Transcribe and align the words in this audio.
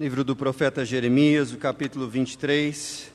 Livro 0.00 0.22
do 0.22 0.36
profeta 0.36 0.84
Jeremias, 0.84 1.52
o 1.52 1.56
capítulo 1.56 2.06
23. 2.06 3.10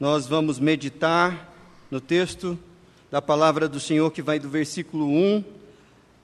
Nós 0.00 0.26
vamos 0.26 0.58
meditar 0.58 1.54
no 1.88 2.00
texto 2.00 2.58
da 3.08 3.22
palavra 3.22 3.68
do 3.68 3.78
Senhor 3.78 4.10
que 4.10 4.20
vai 4.20 4.40
do 4.40 4.48
versículo 4.48 5.06
1 5.06 5.44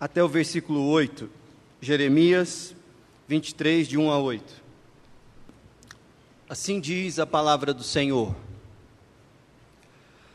até 0.00 0.20
o 0.20 0.26
versículo 0.26 0.84
8. 0.88 1.30
Jeremias 1.80 2.74
23, 3.28 3.86
de 3.86 3.96
1 3.96 4.10
a 4.10 4.18
8. 4.18 4.52
Assim 6.48 6.80
diz 6.80 7.20
a 7.20 7.26
palavra 7.26 7.72
do 7.72 7.84
Senhor. 7.84 8.34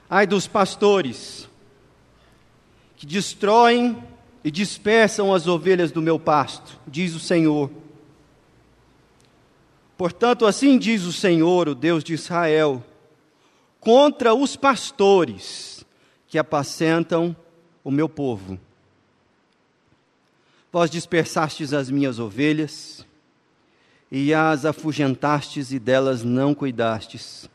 Ai 0.10 0.26
dos 0.26 0.48
pastores 0.48 1.50
que 2.96 3.06
destroem 3.06 4.02
e 4.42 4.50
dispersam 4.50 5.34
as 5.34 5.48
ovelhas 5.48 5.92
do 5.92 6.02
meu 6.02 6.18
pasto, 6.18 6.80
diz 6.88 7.14
o 7.14 7.20
Senhor 7.20 7.70
Portanto, 9.98 10.46
assim 10.46 10.78
diz 10.78 11.04
o 11.04 11.14
Senhor, 11.14 11.70
o 11.70 11.76
Deus 11.76 12.04
de 12.04 12.14
Israel, 12.14 12.84
contra 13.80 14.34
os 14.34 14.56
pastores 14.56 15.86
que 16.28 16.38
apacentam 16.38 17.36
o 17.84 17.90
meu 17.90 18.10
povo. 18.10 18.60
Vós 20.72 20.90
dispersastes 20.90 21.72
as 21.72 21.90
minhas 21.90 22.20
ovelhas 22.20 23.06
e 24.12 24.34
as 24.34 24.66
afugentastes 24.66 25.72
e 25.72 25.80
delas 25.80 26.24
não 26.24 26.54
cuidastes. 26.54 27.50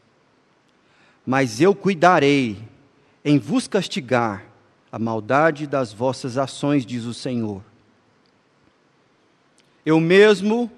Mas 1.26 1.60
eu 1.60 1.74
cuidarei 1.74 2.56
em 3.22 3.38
vos 3.38 3.68
castigar 3.68 4.46
a 4.90 4.98
maldade 4.98 5.66
das 5.66 5.92
vossas 5.92 6.38
ações, 6.38 6.86
diz 6.86 7.04
o 7.04 7.12
Senhor. 7.12 7.62
Eu 9.84 10.00
mesmo 10.00 10.70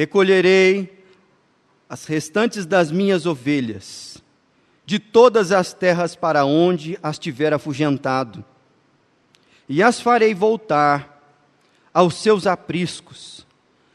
recolherei 0.00 1.04
as 1.86 2.06
restantes 2.06 2.64
das 2.64 2.90
minhas 2.90 3.26
ovelhas, 3.26 4.16
de 4.86 4.98
todas 4.98 5.52
as 5.52 5.74
terras 5.74 6.16
para 6.16 6.46
onde 6.46 6.98
as 7.02 7.18
tiver 7.18 7.52
afugentado, 7.52 8.42
e 9.68 9.82
as 9.82 10.00
farei 10.00 10.32
voltar 10.32 11.22
aos 11.92 12.14
seus 12.14 12.46
apriscos, 12.46 13.46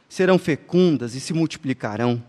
serão 0.07 0.37
fecundas 0.37 1.15
e 1.15 1.19
se 1.19 1.33
multiplicarão. 1.33 2.23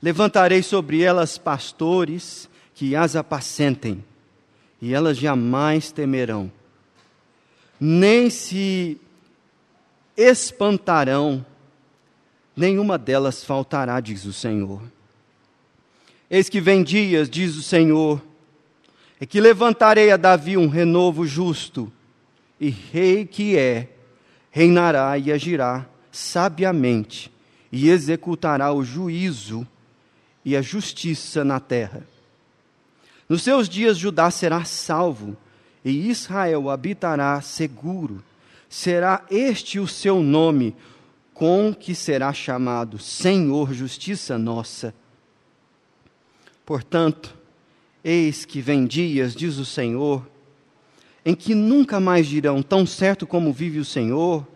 Levantarei 0.00 0.62
sobre 0.62 1.02
elas 1.02 1.36
pastores 1.36 2.48
que 2.72 2.94
as 2.94 3.16
apacentem, 3.16 4.04
e 4.80 4.94
elas 4.94 5.18
jamais 5.18 5.90
temerão, 5.90 6.52
nem 7.80 8.30
se 8.30 8.96
espantarão 10.16 11.44
nenhuma 12.56 12.98
delas 12.98 13.44
faltará, 13.44 14.00
diz 14.00 14.24
o 14.24 14.32
Senhor. 14.32 14.82
Eis 16.30 16.48
que 16.48 16.60
vem 16.60 16.82
dias, 16.82 17.28
diz 17.28 17.56
o 17.56 17.62
Senhor, 17.62 18.22
é 19.20 19.26
que 19.26 19.40
levantarei 19.40 20.10
a 20.10 20.16
Davi 20.16 20.56
um 20.56 20.68
renovo 20.68 21.26
justo, 21.26 21.92
e 22.58 22.70
rei 22.70 23.24
que 23.24 23.56
é, 23.56 23.88
reinará 24.50 25.16
e 25.18 25.32
agirá 25.32 25.86
sabiamente, 26.12 27.30
e 27.72 27.88
executará 27.88 28.72
o 28.72 28.84
juízo 28.84 29.66
e 30.44 30.56
a 30.56 30.62
justiça 30.62 31.44
na 31.44 31.60
terra. 31.60 32.02
Nos 33.28 33.42
seus 33.42 33.68
dias 33.68 33.96
Judá 33.96 34.30
será 34.30 34.64
salvo, 34.64 35.36
e 35.84 36.08
Israel 36.08 36.68
habitará 36.68 37.40
seguro. 37.40 38.22
Será 38.68 39.24
este 39.30 39.78
o 39.78 39.86
seu 39.86 40.22
nome, 40.22 40.74
com 41.40 41.72
que 41.74 41.94
será 41.94 42.34
chamado 42.34 42.98
Senhor 42.98 43.72
Justiça 43.72 44.36
Nossa. 44.36 44.94
Portanto, 46.66 47.34
eis 48.04 48.44
que 48.44 48.60
vem 48.60 48.86
dias, 48.86 49.34
diz 49.34 49.56
o 49.56 49.64
Senhor, 49.64 50.28
em 51.24 51.34
que 51.34 51.54
nunca 51.54 51.98
mais 51.98 52.26
dirão, 52.26 52.62
tão 52.62 52.84
certo 52.84 53.26
como 53.26 53.54
vive 53.54 53.78
o 53.78 53.86
Senhor, 53.86 54.46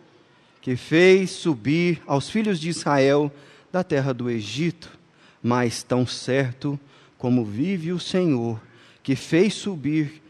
que 0.60 0.76
fez 0.76 1.30
subir 1.30 2.02
aos 2.06 2.28
filhos 2.28 2.60
de 2.60 2.68
Israel 2.68 3.32
da 3.72 3.82
terra 3.82 4.12
do 4.12 4.28
Egito, 4.28 4.98
mas 5.42 5.82
tão 5.82 6.06
certo 6.06 6.78
como 7.16 7.46
vive 7.46 7.92
o 7.92 7.98
Senhor, 7.98 8.60
que 9.02 9.16
fez 9.16 9.54
subir, 9.54 10.22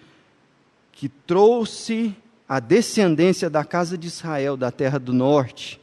que 0.93 1.09
trouxe 1.09 2.15
a 2.49 2.61
descendência 2.61 3.51
da 3.51 3.65
casa 3.65 3.99
de 3.99 4.07
Israel 4.07 4.57
da 4.57 4.71
terra 4.71 5.01
do 5.01 5.13
norte, 5.13 5.83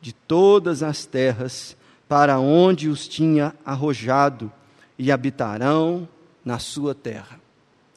de 0.00 0.12
todas 0.12 0.82
as 0.82 1.04
terras 1.04 1.76
para 2.08 2.38
onde 2.38 2.88
os 2.88 3.06
tinha 3.06 3.54
arrojado 3.64 4.50
e 4.98 5.12
habitarão 5.12 6.08
na 6.44 6.58
sua 6.58 6.94
terra. 6.94 7.40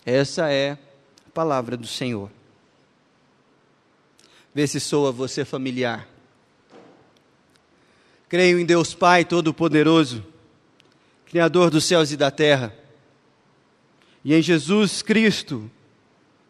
Essa 0.06 0.52
é 0.52 0.72
a 1.28 1.30
palavra 1.34 1.78
do 1.78 1.88
Senhor. 1.88 2.30
Vê 4.54 4.68
se 4.68 4.80
soa 4.80 5.12
você 5.12 5.46
familiar. 5.46 6.08
Creio 8.28 8.60
em 8.60 8.66
Deus 8.66 8.94
Pai 8.94 9.24
Todo-Poderoso, 9.24 10.24
Criador 11.26 11.70
dos 11.70 11.86
céus 11.86 12.12
e 12.12 12.18
da 12.18 12.30
terra, 12.30 12.76
e 14.24 14.34
em 14.34 14.42
Jesus 14.42 15.02
Cristo, 15.02 15.70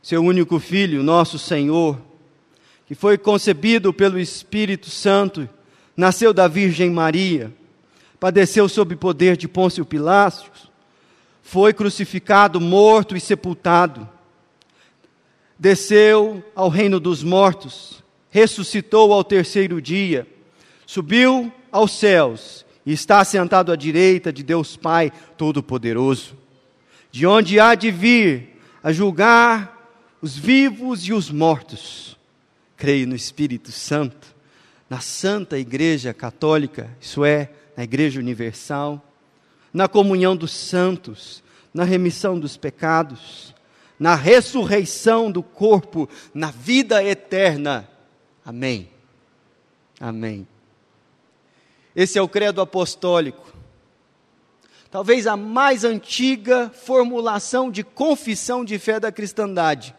seu 0.01 0.21
único 0.21 0.59
Filho, 0.59 1.03
nosso 1.03 1.37
Senhor 1.37 2.01
que 2.91 2.95
foi 2.95 3.17
concebido 3.17 3.93
pelo 3.93 4.19
Espírito 4.19 4.89
Santo, 4.89 5.47
nasceu 5.95 6.33
da 6.33 6.45
Virgem 6.45 6.91
Maria, 6.91 7.49
padeceu 8.19 8.67
sob 8.67 8.97
poder 8.97 9.37
de 9.37 9.47
Pôncio 9.47 9.85
Pilatos, 9.85 10.69
foi 11.41 11.71
crucificado, 11.71 12.59
morto 12.59 13.15
e 13.15 13.21
sepultado, 13.21 14.09
desceu 15.57 16.43
ao 16.53 16.67
reino 16.67 16.99
dos 16.99 17.23
mortos, 17.23 18.03
ressuscitou 18.29 19.13
ao 19.13 19.23
terceiro 19.23 19.81
dia, 19.81 20.27
subiu 20.85 21.49
aos 21.71 21.93
céus 21.93 22.65
e 22.85 22.91
está 22.91 23.23
sentado 23.23 23.71
à 23.71 23.77
direita 23.77 24.33
de 24.33 24.43
Deus 24.43 24.75
Pai 24.75 25.13
Todo-Poderoso, 25.37 26.35
de 27.09 27.25
onde 27.25 27.57
há 27.57 27.73
de 27.73 27.89
vir 27.89 28.59
a 28.83 28.91
julgar 28.91 29.77
os 30.21 30.35
vivos 30.35 31.07
e 31.07 31.13
os 31.13 31.31
mortos 31.31 32.19
creio 32.81 33.05
no 33.05 33.15
Espírito 33.15 33.71
Santo, 33.71 34.35
na 34.89 34.99
Santa 34.99 35.55
Igreja 35.55 36.15
Católica, 36.15 36.89
isso 36.99 37.23
é, 37.23 37.51
na 37.77 37.83
Igreja 37.83 38.19
Universal, 38.19 38.99
na 39.71 39.87
comunhão 39.87 40.35
dos 40.35 40.51
santos, 40.51 41.43
na 41.71 41.83
remissão 41.83 42.39
dos 42.39 42.57
pecados, 42.57 43.53
na 43.99 44.15
ressurreição 44.15 45.31
do 45.31 45.43
corpo, 45.43 46.09
na 46.33 46.49
vida 46.49 47.03
eterna. 47.03 47.87
Amém. 48.43 48.89
Amém. 49.99 50.47
Esse 51.95 52.17
é 52.17 52.21
o 52.23 52.27
credo 52.27 52.61
apostólico. 52.61 53.53
Talvez 54.89 55.27
a 55.27 55.37
mais 55.37 55.83
antiga 55.83 56.71
formulação 56.71 57.69
de 57.69 57.83
confissão 57.83 58.65
de 58.65 58.79
fé 58.79 58.99
da 58.99 59.11
cristandade. 59.11 59.95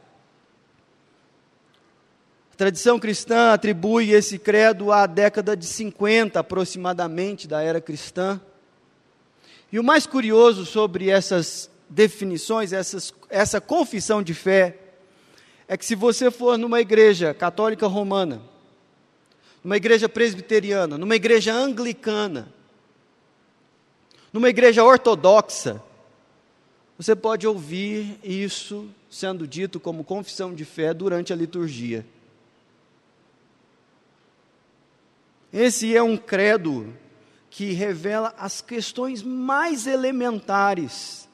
A 2.52 2.54
tradição 2.54 2.98
cristã 2.98 3.54
atribui 3.54 4.10
esse 4.10 4.38
credo 4.38 4.92
à 4.92 5.06
década 5.06 5.56
de 5.56 5.64
50 5.64 6.38
aproximadamente 6.38 7.48
da 7.48 7.62
era 7.62 7.80
cristã. 7.80 8.38
E 9.72 9.78
o 9.78 9.82
mais 9.82 10.06
curioso 10.06 10.66
sobre 10.66 11.08
essas 11.08 11.70
definições, 11.88 12.74
essas, 12.74 13.14
essa 13.30 13.58
confissão 13.58 14.22
de 14.22 14.34
fé, 14.34 14.76
é 15.66 15.78
que 15.78 15.84
se 15.86 15.94
você 15.94 16.30
for 16.30 16.58
numa 16.58 16.78
igreja 16.78 17.32
católica 17.32 17.86
romana, 17.86 18.42
numa 19.64 19.78
igreja 19.78 20.06
presbiteriana, 20.06 20.98
numa 20.98 21.16
igreja 21.16 21.54
anglicana, 21.54 22.52
numa 24.30 24.50
igreja 24.50 24.84
ortodoxa, 24.84 25.82
você 26.98 27.16
pode 27.16 27.46
ouvir 27.46 28.18
isso 28.22 28.90
sendo 29.10 29.48
dito 29.48 29.80
como 29.80 30.04
confissão 30.04 30.54
de 30.54 30.66
fé 30.66 30.92
durante 30.92 31.32
a 31.32 31.36
liturgia. 31.36 32.04
Esse 35.52 35.94
é 35.94 36.02
um 36.02 36.16
credo 36.16 36.94
que 37.50 37.72
revela 37.72 38.34
as 38.38 38.62
questões 38.62 39.22
mais 39.22 39.86
elementares 39.86 41.28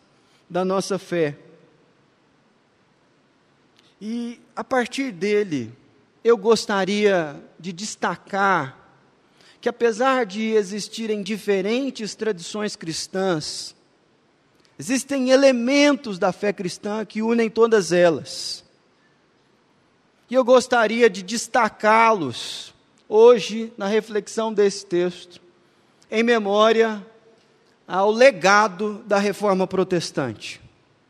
da 0.51 0.65
nossa 0.65 0.99
fé. 0.99 1.39
E 4.01 4.41
a 4.57 4.65
partir 4.65 5.13
dele, 5.13 5.73
eu 6.25 6.37
gostaria 6.37 7.41
de 7.59 7.73
destacar 7.73 8.77
que, 9.61 9.69
apesar 9.69 10.27
de 10.27 10.51
existirem 10.51 11.23
diferentes 11.23 12.17
tradições 12.17 12.75
cristãs, 12.75 13.75
existem 14.77 15.31
elementos 15.31 16.19
da 16.19 16.33
fé 16.33 16.53
cristã 16.53 17.05
que 17.05 17.23
unem 17.23 17.49
todas 17.49 17.93
elas. 17.93 18.65
E 20.29 20.35
eu 20.35 20.45
gostaria 20.45 21.09
de 21.09 21.23
destacá-los 21.23 22.75
hoje 23.09 23.73
na 23.77 23.87
reflexão 23.87 24.53
desse 24.53 24.85
texto. 24.85 25.41
em 26.11 26.23
memória 26.23 27.05
ao 27.87 28.11
legado 28.11 29.03
da 29.07 29.19
reforma 29.19 29.67
protestante. 29.67 30.61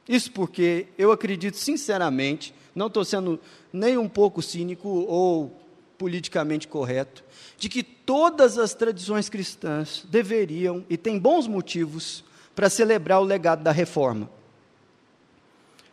Isso 0.08 0.32
porque 0.32 0.86
eu 0.96 1.12
acredito 1.12 1.56
sinceramente, 1.56 2.54
não 2.74 2.86
estou 2.86 3.04
sendo 3.04 3.38
nem 3.72 3.98
um 3.98 4.08
pouco 4.08 4.40
cínico 4.40 4.88
ou 4.88 5.56
politicamente 5.98 6.68
correto, 6.68 7.24
de 7.56 7.68
que 7.68 7.82
todas 7.82 8.56
as 8.56 8.72
tradições 8.74 9.28
cristãs 9.28 10.04
deveriam 10.08 10.84
e 10.88 10.96
têm 10.96 11.18
bons 11.18 11.46
motivos 11.46 12.24
para 12.54 12.70
celebrar 12.70 13.20
o 13.20 13.24
legado 13.24 13.62
da 13.62 13.72
reforma. 13.72 14.30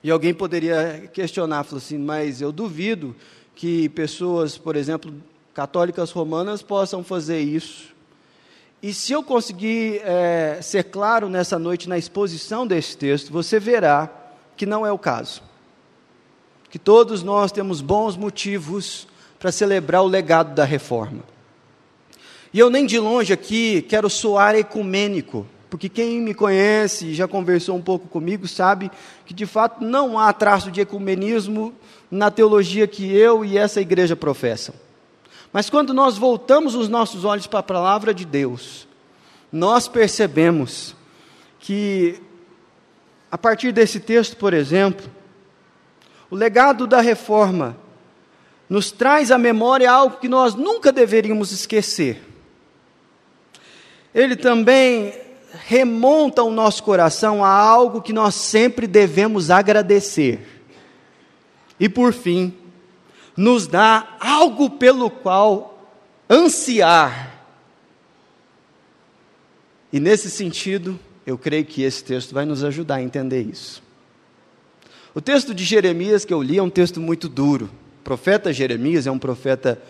E 0.04 0.12
alguém 0.12 0.34
poderia 0.34 1.10
questionar, 1.12 1.64
falar 1.64 1.80
assim, 1.80 1.98
mas 1.98 2.40
eu 2.40 2.52
duvido 2.52 3.16
que 3.56 3.90
pessoas, 3.90 4.56
por 4.56 4.76
exemplo, 4.76 5.12
católicas 5.56 6.12
romanas 6.12 6.62
possam 6.62 7.02
fazer 7.02 7.40
isso. 7.40 7.96
E 8.84 8.94
se 8.94 9.14
eu 9.14 9.24
conseguir 9.24 10.02
é, 10.04 10.60
ser 10.62 10.84
claro 10.84 11.30
nessa 11.30 11.58
noite 11.58 11.88
na 11.88 11.98
exposição 11.98 12.68
desse 12.68 12.98
texto, 12.98 13.32
você 13.32 13.58
verá 13.58 14.12
que 14.58 14.66
não 14.66 14.86
é 14.86 14.92
o 14.92 15.00
caso. 15.00 15.42
Que 16.70 16.78
todos 16.78 17.24
nós 17.24 17.54
temos 17.54 17.80
bons 17.80 18.18
motivos 18.18 19.08
para 19.40 19.50
celebrar 19.50 20.04
o 20.04 20.08
legado 20.08 20.54
da 20.54 20.66
reforma. 20.66 21.24
E 22.54 22.60
eu 22.60 22.70
nem 22.70 22.86
de 22.86 23.00
longe 23.00 23.32
aqui 23.32 23.82
quero 23.84 24.10
soar 24.10 24.56
ecumênico, 24.56 25.48
porque 25.70 25.88
quem 25.88 26.20
me 26.20 26.34
conhece 26.34 27.08
e 27.08 27.14
já 27.14 27.30
conversou 27.30 27.78
um 27.78 27.82
pouco 27.82 28.10
comigo 28.10 28.46
sabe 28.46 28.92
que 29.26 29.34
de 29.34 29.46
fato 29.46 29.86
não 29.86 30.20
há 30.20 30.34
traço 30.34 30.70
de 30.70 30.82
ecumenismo 30.82 31.74
na 32.12 32.30
teologia 32.30 32.86
que 32.88 33.10
eu 33.16 33.46
e 33.46 33.58
essa 33.58 33.80
igreja 33.80 34.18
professam. 34.18 34.85
Mas 35.56 35.70
quando 35.70 35.94
nós 35.94 36.18
voltamos 36.18 36.76
os 36.76 36.90
nossos 36.90 37.24
olhos 37.24 37.48
para 37.48 37.60
a 37.60 37.64
palavra 37.64 38.14
de 38.14 38.26
Deus, 38.26 38.86
nós 39.50 39.88
percebemos 39.88 40.94
que, 41.60 42.22
a 43.32 43.38
partir 43.38 43.72
desse 43.72 44.02
texto, 44.02 44.36
por 44.36 44.54
exemplo, 44.54 45.10
o 46.30 46.36
legado 46.36 46.86
da 46.86 47.00
reforma 47.00 47.78
nos 48.68 48.92
traz 48.92 49.32
à 49.32 49.38
memória 49.38 49.90
algo 49.90 50.18
que 50.18 50.28
nós 50.28 50.56
nunca 50.56 50.92
deveríamos 50.92 51.54
esquecer. 51.54 52.22
Ele 54.14 54.36
também 54.36 55.14
remonta 55.66 56.44
o 56.44 56.52
nosso 56.52 56.84
coração 56.84 57.46
a 57.46 57.50
algo 57.50 58.02
que 58.02 58.12
nós 58.12 58.36
sempre 58.36 58.86
devemos 58.86 59.50
agradecer. 59.50 60.66
E 61.80 61.88
por 61.88 62.12
fim, 62.12 62.54
nos 63.36 63.68
dá 63.68 64.18
algo 64.20 64.70
pelo 64.70 65.10
qual 65.10 65.90
ansiar. 66.30 67.34
E 69.92 70.00
nesse 70.00 70.30
sentido, 70.30 71.00
eu 71.26 71.38
creio 71.38 71.66
que 71.66 71.82
esse 71.82 72.04
texto 72.04 72.34
vai 72.34 72.46
nos 72.46 72.64
ajudar 72.64 72.96
a 72.96 73.02
entender 73.02 73.42
isso. 73.42 73.84
O 75.14 75.22
texto 75.22 75.54
de 75.54 75.64
Jeremias 75.64 76.26
que 76.26 76.34
eu 76.34 76.42
li 76.42 76.58
é 76.58 76.64
um 76.64 76.70
texto 76.70 77.00
muito 77.00 77.30
duro. 77.30 77.70
O 78.02 78.04
profeta 78.04 78.52
Jeremias 78.52 79.08
é 79.08 79.12
um 79.12 79.20
profeta 79.20 79.82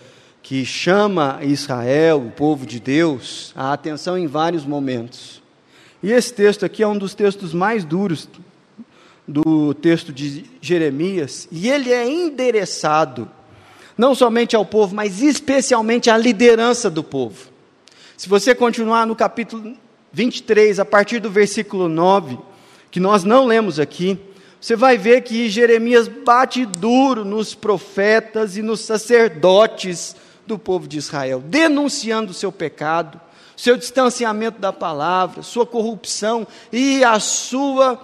que 0.43 0.63
chama 0.63 1.39
Israel, 1.41 2.27
o 2.27 2.31
povo 2.31 2.65
de 2.67 2.79
Deus, 2.79 3.51
a 3.55 3.73
atenção 3.73 4.15
em 4.15 4.27
vários 4.27 4.63
momentos. 4.63 5.41
E 6.03 6.11
esse 6.11 6.31
texto 6.31 6.63
aqui 6.63 6.83
é 6.83 6.87
um 6.87 6.97
dos 6.97 7.15
textos 7.15 7.51
mais 7.51 7.83
duros 7.83 8.29
do 9.27 9.73
texto 9.73 10.13
de 10.13 10.45
Jeremias, 10.61 11.47
e 11.51 11.69
ele 11.69 11.91
é 11.91 12.07
endereçado 12.07 13.29
não 13.97 14.13
somente 14.13 14.55
ao 14.55 14.65
povo, 14.65 14.95
mas 14.95 15.21
especialmente 15.21 16.09
à 16.09 16.17
liderança 16.17 16.89
do 16.89 17.03
povo. 17.03 17.49
Se 18.17 18.27
você 18.27 18.53
continuar 18.53 19.05
no 19.05 19.15
capítulo 19.15 19.75
23, 20.11 20.79
a 20.79 20.85
partir 20.85 21.19
do 21.19 21.29
versículo 21.29 21.87
9, 21.87 22.37
que 22.91 22.99
nós 22.99 23.23
não 23.23 23.45
lemos 23.45 23.79
aqui, 23.79 24.19
você 24.59 24.75
vai 24.75 24.97
ver 24.97 25.21
que 25.21 25.49
Jeremias 25.49 26.07
bate 26.07 26.65
duro 26.65 27.23
nos 27.23 27.53
profetas 27.53 28.57
e 28.57 28.61
nos 28.61 28.81
sacerdotes 28.81 30.15
do 30.47 30.57
povo 30.57 30.87
de 30.87 30.97
Israel, 30.97 31.39
denunciando 31.39 32.31
o 32.31 32.35
seu 32.35 32.51
pecado, 32.51 33.19
seu 33.55 33.77
distanciamento 33.77 34.59
da 34.59 34.73
palavra, 34.73 35.41
sua 35.41 35.65
corrupção 35.65 36.47
e 36.71 37.03
a 37.03 37.19
sua 37.19 37.99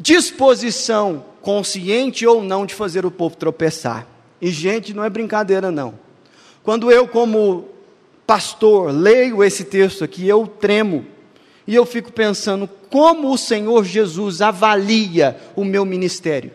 disposição, 0.00 1.22
consciente 1.42 2.26
ou 2.26 2.42
não, 2.42 2.64
de 2.64 2.74
fazer 2.74 3.04
o 3.04 3.10
povo 3.10 3.36
tropeçar. 3.36 4.06
E, 4.40 4.50
gente, 4.50 4.94
não 4.94 5.04
é 5.04 5.10
brincadeira, 5.10 5.70
não. 5.70 5.94
Quando 6.62 6.90
eu, 6.90 7.06
como 7.06 7.68
pastor, 8.26 8.90
leio 8.90 9.44
esse 9.44 9.64
texto 9.64 10.02
aqui, 10.02 10.26
eu 10.26 10.46
tremo. 10.46 11.06
E 11.66 11.74
eu 11.74 11.84
fico 11.84 12.10
pensando 12.10 12.68
como 12.88 13.30
o 13.30 13.38
Senhor 13.38 13.84
Jesus 13.84 14.40
avalia 14.40 15.38
o 15.54 15.64
meu 15.64 15.84
ministério. 15.84 16.52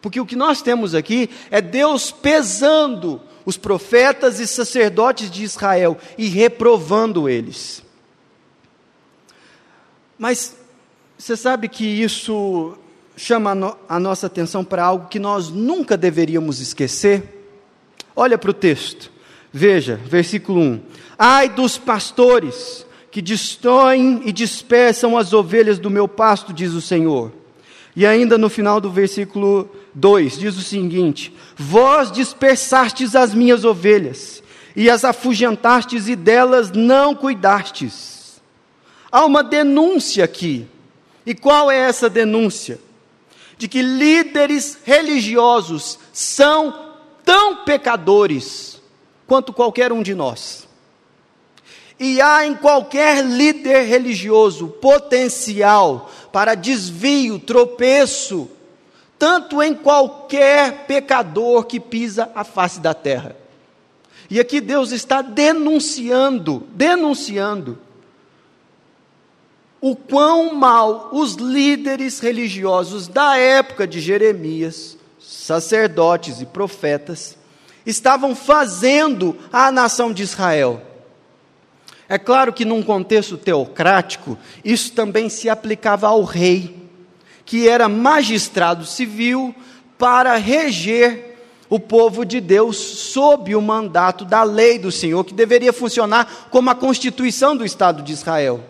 Porque 0.00 0.20
o 0.20 0.26
que 0.26 0.36
nós 0.36 0.62
temos 0.62 0.94
aqui 0.94 1.28
é 1.50 1.60
Deus 1.60 2.10
pesando 2.10 3.20
os 3.44 3.56
profetas 3.56 4.40
e 4.40 4.46
sacerdotes 4.46 5.30
de 5.30 5.42
Israel 5.42 5.98
e 6.16 6.28
reprovando 6.28 7.28
eles. 7.28 7.82
Mas 10.18 10.56
você 11.18 11.36
sabe 11.36 11.68
que 11.68 11.84
isso 11.84 12.78
chama 13.16 13.50
a, 13.50 13.54
no, 13.54 13.76
a 13.88 13.98
nossa 13.98 14.28
atenção 14.28 14.64
para 14.64 14.84
algo 14.84 15.08
que 15.08 15.18
nós 15.18 15.48
nunca 15.50 15.96
deveríamos 15.96 16.60
esquecer? 16.60 17.44
Olha 18.14 18.38
para 18.38 18.52
o 18.52 18.54
texto, 18.54 19.10
veja, 19.52 20.00
versículo 20.06 20.60
1: 20.60 20.80
Ai 21.18 21.48
dos 21.48 21.76
pastores 21.76 22.86
que 23.10 23.20
destroem 23.20 24.22
e 24.24 24.32
dispersam 24.32 25.18
as 25.18 25.32
ovelhas 25.32 25.80
do 25.80 25.90
meu 25.90 26.06
pasto, 26.06 26.52
diz 26.52 26.72
o 26.72 26.80
Senhor. 26.80 27.32
E 27.96 28.06
ainda 28.06 28.38
no 28.38 28.48
final 28.48 28.80
do 28.80 28.88
versículo 28.88 29.68
2 29.96 30.38
diz 30.38 30.56
o 30.56 30.62
seguinte: 30.62 31.34
Vós 31.56 32.12
dispersastes 32.12 33.16
as 33.16 33.34
minhas 33.34 33.64
ovelhas, 33.64 34.40
e 34.76 34.88
as 34.88 35.04
afugentastes, 35.04 36.06
e 36.06 36.14
delas 36.14 36.70
não 36.70 37.12
cuidastes. 37.12 38.40
Há 39.10 39.24
uma 39.24 39.42
denúncia 39.42 40.22
aqui. 40.22 40.68
E 41.28 41.34
qual 41.34 41.70
é 41.70 41.76
essa 41.76 42.08
denúncia? 42.08 42.80
De 43.58 43.68
que 43.68 43.82
líderes 43.82 44.78
religiosos 44.82 45.98
são 46.10 46.94
tão 47.22 47.66
pecadores 47.66 48.80
quanto 49.26 49.52
qualquer 49.52 49.92
um 49.92 50.02
de 50.02 50.14
nós. 50.14 50.66
E 52.00 52.18
há 52.18 52.46
em 52.46 52.54
qualquer 52.54 53.22
líder 53.22 53.82
religioso 53.82 54.68
potencial 54.68 56.10
para 56.32 56.54
desvio, 56.54 57.38
tropeço, 57.38 58.48
tanto 59.18 59.62
em 59.62 59.74
qualquer 59.74 60.86
pecador 60.86 61.66
que 61.66 61.78
pisa 61.78 62.32
a 62.34 62.42
face 62.42 62.80
da 62.80 62.94
terra. 62.94 63.36
E 64.30 64.40
aqui 64.40 64.62
Deus 64.62 64.92
está 64.92 65.20
denunciando, 65.20 66.66
denunciando 66.70 67.78
o 69.80 69.94
quão 69.94 70.54
mal 70.54 71.10
os 71.12 71.34
líderes 71.34 72.20
religiosos 72.20 73.06
da 73.06 73.36
época 73.36 73.86
de 73.86 74.00
Jeremias, 74.00 74.96
sacerdotes 75.20 76.40
e 76.40 76.46
profetas, 76.46 77.36
estavam 77.86 78.34
fazendo 78.34 79.36
à 79.52 79.70
nação 79.70 80.12
de 80.12 80.22
Israel. 80.22 80.82
É 82.08 82.18
claro 82.18 82.52
que 82.52 82.64
num 82.64 82.82
contexto 82.82 83.36
teocrático, 83.36 84.38
isso 84.64 84.92
também 84.92 85.28
se 85.28 85.48
aplicava 85.48 86.08
ao 86.08 86.24
rei 86.24 86.78
que 87.48 87.66
era 87.66 87.88
magistrado 87.88 88.84
civil 88.84 89.54
para 89.96 90.36
reger 90.36 91.38
o 91.70 91.80
povo 91.80 92.24
de 92.24 92.42
Deus 92.42 92.76
sob 92.76 93.54
o 93.56 93.62
mandato 93.62 94.24
da 94.26 94.42
lei 94.42 94.78
do 94.78 94.92
Senhor, 94.92 95.24
que 95.24 95.32
deveria 95.32 95.72
funcionar 95.72 96.48
como 96.50 96.68
a 96.68 96.74
constituição 96.74 97.56
do 97.56 97.64
Estado 97.64 98.02
de 98.02 98.12
Israel. 98.12 98.62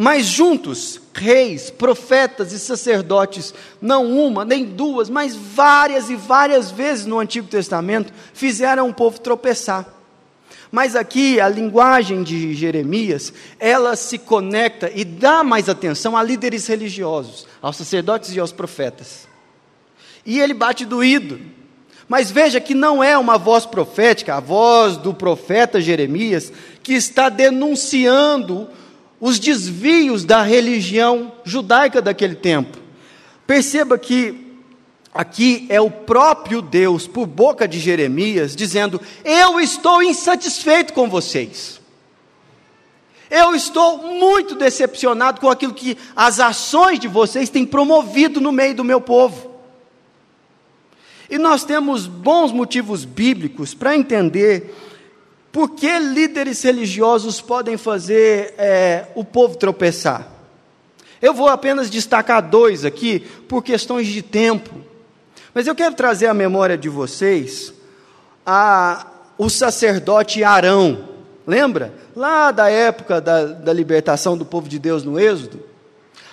Mas 0.00 0.26
juntos, 0.26 1.00
reis, 1.12 1.70
profetas 1.70 2.52
e 2.52 2.58
sacerdotes, 2.60 3.52
não 3.82 4.06
uma, 4.06 4.44
nem 4.44 4.64
duas, 4.64 5.10
mas 5.10 5.34
várias 5.34 6.08
e 6.08 6.14
várias 6.14 6.70
vezes 6.70 7.04
no 7.04 7.18
Antigo 7.18 7.48
Testamento, 7.48 8.12
fizeram 8.32 8.88
o 8.88 8.94
povo 8.94 9.18
tropeçar. 9.18 9.92
Mas 10.70 10.94
aqui 10.94 11.40
a 11.40 11.48
linguagem 11.48 12.22
de 12.22 12.54
Jeremias, 12.54 13.32
ela 13.58 13.96
se 13.96 14.18
conecta 14.18 14.88
e 14.94 15.04
dá 15.04 15.42
mais 15.42 15.68
atenção 15.68 16.16
a 16.16 16.22
líderes 16.22 16.68
religiosos, 16.68 17.48
aos 17.60 17.76
sacerdotes 17.76 18.32
e 18.32 18.38
aos 18.38 18.52
profetas. 18.52 19.26
E 20.24 20.38
ele 20.38 20.54
bate 20.54 20.84
doído. 20.84 21.40
Mas 22.06 22.30
veja 22.30 22.60
que 22.60 22.72
não 22.72 23.02
é 23.02 23.18
uma 23.18 23.36
voz 23.36 23.66
profética, 23.66 24.36
a 24.36 24.40
voz 24.40 24.96
do 24.96 25.12
profeta 25.12 25.80
Jeremias, 25.80 26.52
que 26.84 26.92
está 26.92 27.28
denunciando 27.28 28.68
os 29.20 29.38
desvios 29.38 30.24
da 30.24 30.42
religião 30.42 31.32
judaica 31.44 32.00
daquele 32.00 32.34
tempo. 32.34 32.78
Perceba 33.46 33.98
que 33.98 34.48
Aqui 35.18 35.66
é 35.68 35.80
o 35.80 35.90
próprio 35.90 36.60
Deus, 36.60 37.06
por 37.06 37.26
boca 37.26 37.66
de 37.66 37.80
Jeremias, 37.80 38.54
dizendo: 38.54 39.00
Eu 39.24 39.58
estou 39.58 40.00
insatisfeito 40.00 40.92
com 40.92 41.08
vocês. 41.08 41.80
Eu 43.30 43.54
estou 43.54 43.98
muito 43.98 44.54
decepcionado 44.54 45.40
com 45.40 45.50
aquilo 45.50 45.74
que 45.74 45.98
as 46.14 46.40
ações 46.40 46.98
de 46.98 47.08
vocês 47.08 47.50
têm 47.50 47.66
promovido 47.66 48.40
no 48.40 48.52
meio 48.52 48.74
do 48.74 48.84
meu 48.84 49.00
povo. 49.00 49.50
E 51.28 51.36
nós 51.36 51.64
temos 51.64 52.06
bons 52.06 52.52
motivos 52.52 53.04
bíblicos 53.04 53.74
para 53.74 53.96
entender 53.96 54.74
por 55.52 55.70
que 55.70 55.98
líderes 55.98 56.62
religiosos 56.62 57.40
podem 57.40 57.76
fazer 57.76 58.54
é, 58.58 59.06
o 59.14 59.24
povo 59.24 59.56
tropeçar. 59.56 60.28
Eu 61.20 61.34
vou 61.34 61.48
apenas 61.48 61.90
destacar 61.90 62.48
dois 62.48 62.84
aqui, 62.84 63.20
por 63.48 63.62
questões 63.62 64.06
de 64.06 64.22
tempo. 64.22 64.70
Mas 65.52 65.66
eu 65.66 65.74
quero 65.74 65.94
trazer 65.94 66.26
à 66.26 66.34
memória 66.34 66.78
de 66.78 66.88
vocês 66.88 67.72
a, 68.46 69.06
o 69.36 69.48
sacerdote 69.48 70.44
Arão. 70.44 71.08
Lembra? 71.46 71.92
Lá 72.14 72.50
da 72.50 72.70
época 72.70 73.20
da, 73.20 73.44
da 73.44 73.72
libertação 73.72 74.36
do 74.36 74.44
povo 74.44 74.68
de 74.68 74.78
Deus 74.78 75.02
no 75.02 75.18
Êxodo. 75.18 75.60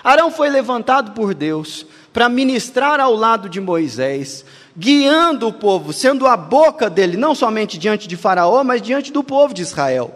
Arão 0.03 0.29
foi 0.29 0.49
levantado 0.49 1.13
por 1.13 1.33
Deus 1.33 1.85
para 2.13 2.29
ministrar 2.29 2.99
ao 2.99 3.15
lado 3.15 3.49
de 3.49 3.59
Moisés, 3.59 4.45
guiando 4.77 5.47
o 5.47 5.53
povo, 5.53 5.93
sendo 5.93 6.27
a 6.27 6.35
boca 6.35 6.89
dele, 6.89 7.15
não 7.15 7.33
somente 7.33 7.77
diante 7.77 8.07
de 8.07 8.17
Faraó, 8.17 8.63
mas 8.63 8.81
diante 8.81 9.11
do 9.11 9.23
povo 9.23 9.53
de 9.53 9.61
Israel. 9.61 10.13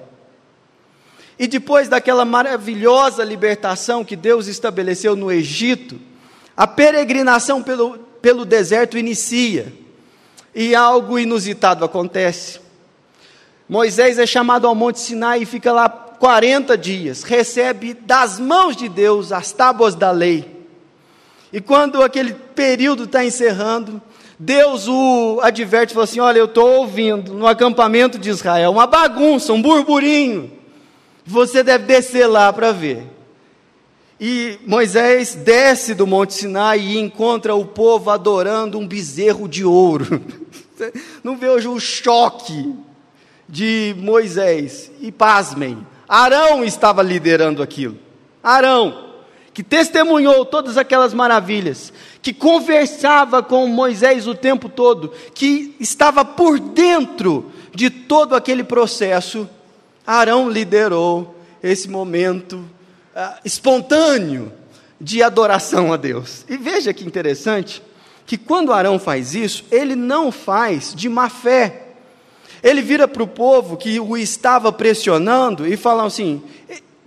E 1.38 1.48
depois 1.48 1.88
daquela 1.88 2.26
maravilhosa 2.26 3.24
libertação 3.24 4.04
que 4.04 4.16
Deus 4.16 4.48
estabeleceu 4.48 5.16
no 5.16 5.32
Egito, 5.32 5.98
a 6.56 6.68
peregrinação 6.68 7.64
pelo, 7.64 7.98
pelo 8.22 8.44
deserto 8.44 8.98
inicia. 8.98 9.72
E 10.54 10.76
algo 10.76 11.18
inusitado 11.18 11.86
acontece. 11.86 12.60
Moisés 13.70 14.20
é 14.20 14.26
chamado 14.26 14.68
ao 14.68 14.76
Monte 14.76 15.00
Sinai 15.00 15.44
e 15.44 15.46
fica 15.46 15.72
lá 15.72 15.88
40 15.88 16.78
dias, 16.78 17.24
recebe 17.24 17.94
das 17.94 18.40
mãos 18.40 18.76
de 18.76 18.90
Deus 18.90 19.32
as 19.32 19.54
tábuas 19.54 19.96
da 19.96 20.12
lei. 20.12 20.60
E 21.54 21.62
quando 21.62 22.04
aquele 22.04 22.34
período 22.34 23.06
está 23.06 23.24
encerrando, 23.24 24.02
Deus 24.42 24.88
o 24.88 25.42
adverte 25.44 25.92
e 25.92 25.96
fala 25.96 26.06
assim: 26.06 26.22
Olha, 26.22 26.40
eu 26.40 26.46
estou 26.46 26.78
ouvindo 26.78 27.34
no 27.34 27.46
acampamento 27.46 28.18
de 28.18 28.30
Israel 28.30 28.72
uma 28.72 28.88
bagunça, 28.88 29.52
um 29.52 29.62
burburinho. 29.62 30.50
Você 31.26 31.62
deve 31.62 31.86
descer 31.86 32.26
lá 32.26 32.52
para 32.54 32.72
ver. 32.72 33.04
E 34.20 34.58
Moisés 34.66 35.36
desce 35.36 35.94
do 35.94 36.08
Monte 36.08 36.34
Sinai 36.34 36.80
e 36.80 36.98
encontra 36.98 37.54
o 37.54 37.66
povo 37.66 38.10
adorando 38.10 38.80
um 38.80 38.88
bezerro 38.88 39.48
de 39.48 39.66
ouro. 39.66 40.22
Não 41.22 41.38
vejo 41.38 41.74
o 41.74 41.80
choque 41.80 42.74
de 43.48 43.94
Moisés. 43.98 44.90
E 45.02 45.12
pasmem, 45.12 45.86
Arão 46.08 46.64
estava 46.64 47.04
liderando 47.04 47.62
aquilo. 47.62 47.98
Arão 48.42 49.10
que 49.60 49.64
testemunhou 49.64 50.46
todas 50.46 50.78
aquelas 50.78 51.14
maravilhas, 51.14 51.92
que 52.22 52.34
conversava 52.34 53.42
com 53.42 53.68
Moisés 53.68 54.28
o 54.28 54.36
tempo 54.36 54.68
todo, 54.68 55.12
que 55.34 55.76
estava 55.80 56.26
por 56.26 56.60
dentro 56.60 57.52
de 57.74 57.90
todo 57.90 58.36
aquele 58.36 58.64
processo, 58.64 59.48
Arão 60.06 60.50
liderou 60.50 61.36
esse 61.62 61.88
momento 61.88 62.64
ah, 63.16 63.40
espontâneo 63.46 64.52
de 65.00 65.24
adoração 65.24 65.94
a 65.94 65.98
Deus. 65.98 66.46
E 66.50 66.58
veja 66.58 66.94
que 66.94 67.06
interessante, 67.06 67.82
que 68.26 68.38
quando 68.38 68.74
Arão 68.74 69.00
faz 69.00 69.34
isso, 69.34 69.64
ele 69.72 69.96
não 69.96 70.32
faz 70.32 70.94
de 70.94 71.08
má 71.08 71.30
fé. 71.30 71.88
Ele 72.62 72.82
vira 72.82 73.08
para 73.08 73.24
o 73.24 73.28
povo 73.28 73.78
que 73.78 74.00
o 74.00 74.18
estava 74.18 74.72
pressionando 74.72 75.66
e 75.66 75.78
fala 75.78 76.06
assim: 76.06 76.42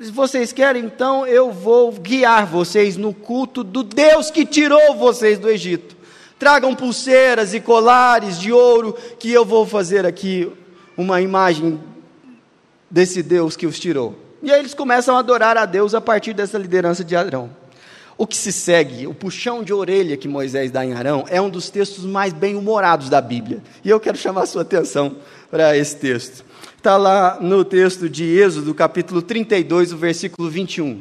se 0.02 0.10
vocês 0.10 0.52
querem, 0.52 0.84
então 0.84 1.26
eu 1.26 1.52
vou 1.52 1.92
guiar 1.92 2.44
vocês 2.44 2.96
no 2.96 3.14
culto 3.14 3.62
do 3.62 3.82
Deus 3.82 4.30
que 4.30 4.44
tirou 4.44 4.96
vocês 4.96 5.38
do 5.38 5.48
Egito. 5.48 5.96
Tragam 6.38 6.74
pulseiras 6.74 7.54
e 7.54 7.60
colares 7.60 8.38
de 8.38 8.52
ouro, 8.52 8.96
que 9.18 9.30
eu 9.30 9.44
vou 9.44 9.64
fazer 9.64 10.04
aqui 10.04 10.50
uma 10.96 11.20
imagem 11.20 11.80
desse 12.90 13.22
Deus 13.22 13.56
que 13.56 13.66
os 13.66 13.78
tirou. 13.78 14.18
E 14.42 14.50
aí 14.50 14.58
eles 14.58 14.74
começam 14.74 15.16
a 15.16 15.20
adorar 15.20 15.56
a 15.56 15.64
Deus 15.64 15.94
a 15.94 16.00
partir 16.00 16.32
dessa 16.32 16.58
liderança 16.58 17.04
de 17.04 17.14
Arão. 17.14 17.50
O 18.18 18.26
que 18.26 18.36
se 18.36 18.52
segue, 18.52 19.06
o 19.06 19.14
puxão 19.14 19.62
de 19.62 19.72
orelha 19.72 20.16
que 20.16 20.28
Moisés 20.28 20.70
dá 20.70 20.84
em 20.84 20.92
Arão, 20.92 21.24
é 21.28 21.40
um 21.40 21.48
dos 21.48 21.70
textos 21.70 22.04
mais 22.04 22.32
bem-humorados 22.32 23.08
da 23.08 23.20
Bíblia. 23.20 23.62
E 23.84 23.88
eu 23.88 24.00
quero 24.00 24.18
chamar 24.18 24.42
a 24.42 24.46
sua 24.46 24.62
atenção 24.62 25.16
para 25.50 25.76
esse 25.76 25.96
texto. 25.96 26.44
Está 26.82 26.96
lá 26.96 27.38
no 27.40 27.64
texto 27.64 28.08
de 28.08 28.24
Êxodo, 28.24 28.74
capítulo 28.74 29.22
32, 29.22 29.92
o 29.92 29.96
versículo 29.96 30.50
21. 30.50 31.00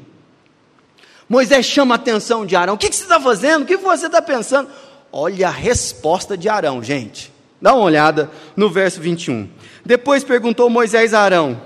Moisés 1.28 1.66
chama 1.66 1.96
a 1.96 1.98
atenção 1.98 2.46
de 2.46 2.56
Arão: 2.56 2.76
O 2.76 2.78
que, 2.78 2.88
que 2.88 2.96
você 2.96 3.02
está 3.02 3.20
fazendo? 3.20 3.64
O 3.64 3.66
que 3.66 3.78
você 3.78 4.06
está 4.06 4.22
pensando? 4.22 4.70
Olha 5.12 5.48
a 5.48 5.50
resposta 5.50 6.38
de 6.38 6.48
Arão, 6.48 6.84
gente. 6.84 7.34
Dá 7.60 7.74
uma 7.74 7.84
olhada 7.84 8.30
no 8.56 8.70
verso 8.70 9.02
21. 9.02 9.50
Depois 9.84 10.24
perguntou 10.24 10.70
Moisés 10.70 11.16
a 11.16 11.22
Arão: 11.22 11.60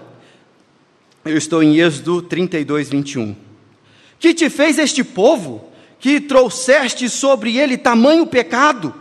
Eu 1.26 1.36
estou 1.36 1.62
em 1.62 1.78
Êxodo 1.78 2.22
32, 2.22 2.88
21. 2.88 3.36
Que 4.18 4.34
te 4.34 4.50
fez 4.50 4.80
este 4.80 5.04
povo 5.04 5.70
que 6.00 6.22
trouxeste 6.22 7.10
sobre 7.10 7.58
ele 7.58 7.78
tamanho 7.78 8.26
pecado? 8.26 8.96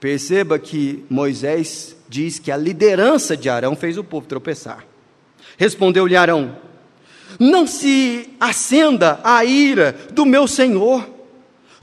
Perceba 0.00 0.58
que 0.58 1.04
Moisés 1.10 1.94
diz 2.08 2.38
que 2.38 2.50
a 2.50 2.56
liderança 2.56 3.36
de 3.36 3.50
Arão 3.50 3.76
fez 3.76 3.98
o 3.98 4.02
povo 4.02 4.26
tropeçar. 4.26 4.84
Respondeu-lhe 5.58 6.16
Arão: 6.16 6.56
Não 7.38 7.66
se 7.66 8.30
acenda 8.40 9.20
a 9.22 9.44
ira 9.44 9.94
do 10.12 10.24
meu 10.24 10.48
senhor. 10.48 11.06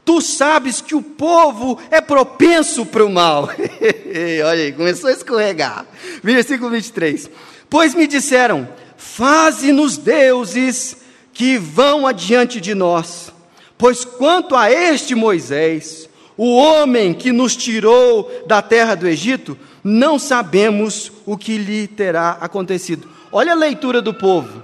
Tu 0.04 0.22
sabes 0.22 0.82
que 0.82 0.96
o 0.96 1.02
povo 1.02 1.78
é 1.92 2.02
propenso 2.02 2.86
para 2.86 3.06
o 3.06 3.10
mal. 3.10 3.50
Olha 4.46 4.64
aí, 4.64 4.72
começou 4.72 5.10
a 5.10 5.14
escorregar. 5.14 5.86
Versículo 6.24 6.72
23. 6.72 7.30
Pois 7.70 7.94
me 7.94 8.08
disseram: 8.08 8.68
Faze-nos 8.98 9.98
deuses 9.98 10.98
que 11.34 11.58
vão 11.58 12.08
adiante 12.08 12.60
de 12.60 12.74
nós. 12.74 13.32
Pois 13.78 14.04
quanto 14.04 14.56
a 14.56 14.72
este 14.72 15.14
Moisés, 15.14 16.07
o 16.38 16.56
homem 16.56 17.14
que 17.14 17.32
nos 17.32 17.56
tirou 17.56 18.32
da 18.46 18.62
terra 18.62 18.94
do 18.96 19.08
Egito, 19.08 19.58
não 19.84 20.20
sabemos 20.20 21.12
o 21.26 21.36
que 21.36 21.58
lhe 21.58 21.88
terá 21.88 22.38
acontecido. 22.40 23.10
Olha 23.32 23.54
a 23.54 23.56
leitura 23.56 24.02
do 24.02 24.14
povo. 24.14 24.64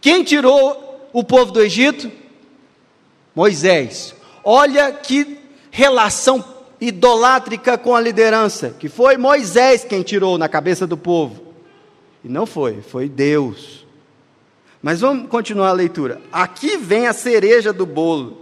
Quem 0.00 0.24
tirou 0.24 1.08
o 1.12 1.22
povo 1.22 1.52
do 1.52 1.60
Egito? 1.60 2.10
Moisés. 3.34 4.14
Olha 4.42 4.90
que 4.90 5.38
relação 5.70 6.44
idolátrica 6.80 7.78
com 7.78 7.94
a 7.94 8.00
liderança, 8.00 8.74
que 8.78 8.88
foi 8.88 9.16
Moisés 9.16 9.84
quem 9.84 10.02
tirou 10.02 10.36
na 10.36 10.48
cabeça 10.48 10.86
do 10.86 10.96
povo. 10.96 11.52
E 12.24 12.28
não 12.28 12.46
foi, 12.46 12.80
foi 12.82 13.08
Deus. 13.08 13.86
Mas 14.82 15.00
vamos 15.00 15.28
continuar 15.28 15.68
a 15.68 15.72
leitura. 15.72 16.20
Aqui 16.32 16.76
vem 16.76 17.06
a 17.06 17.12
cereja 17.12 17.72
do 17.72 17.86
bolo. 17.86 18.41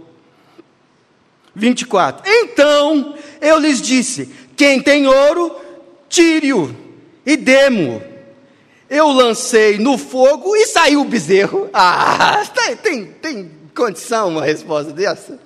24. 1.55 2.23
Então 2.25 3.15
eu 3.39 3.59
lhes 3.59 3.81
disse: 3.81 4.27
quem 4.55 4.81
tem 4.81 5.07
ouro, 5.07 5.55
tire-o 6.09 6.75
e 7.25 7.35
demo. 7.35 8.01
Eu 8.89 9.07
lancei 9.07 9.77
no 9.77 9.97
fogo 9.97 10.55
e 10.55 10.67
saiu 10.67 11.01
o 11.01 11.05
bezerro. 11.05 11.69
Ah, 11.73 12.43
tem, 12.53 12.75
tem, 12.75 13.05
tem 13.05 13.51
condição 13.73 14.29
uma 14.29 14.43
resposta 14.43 14.91
dessa? 14.91 15.39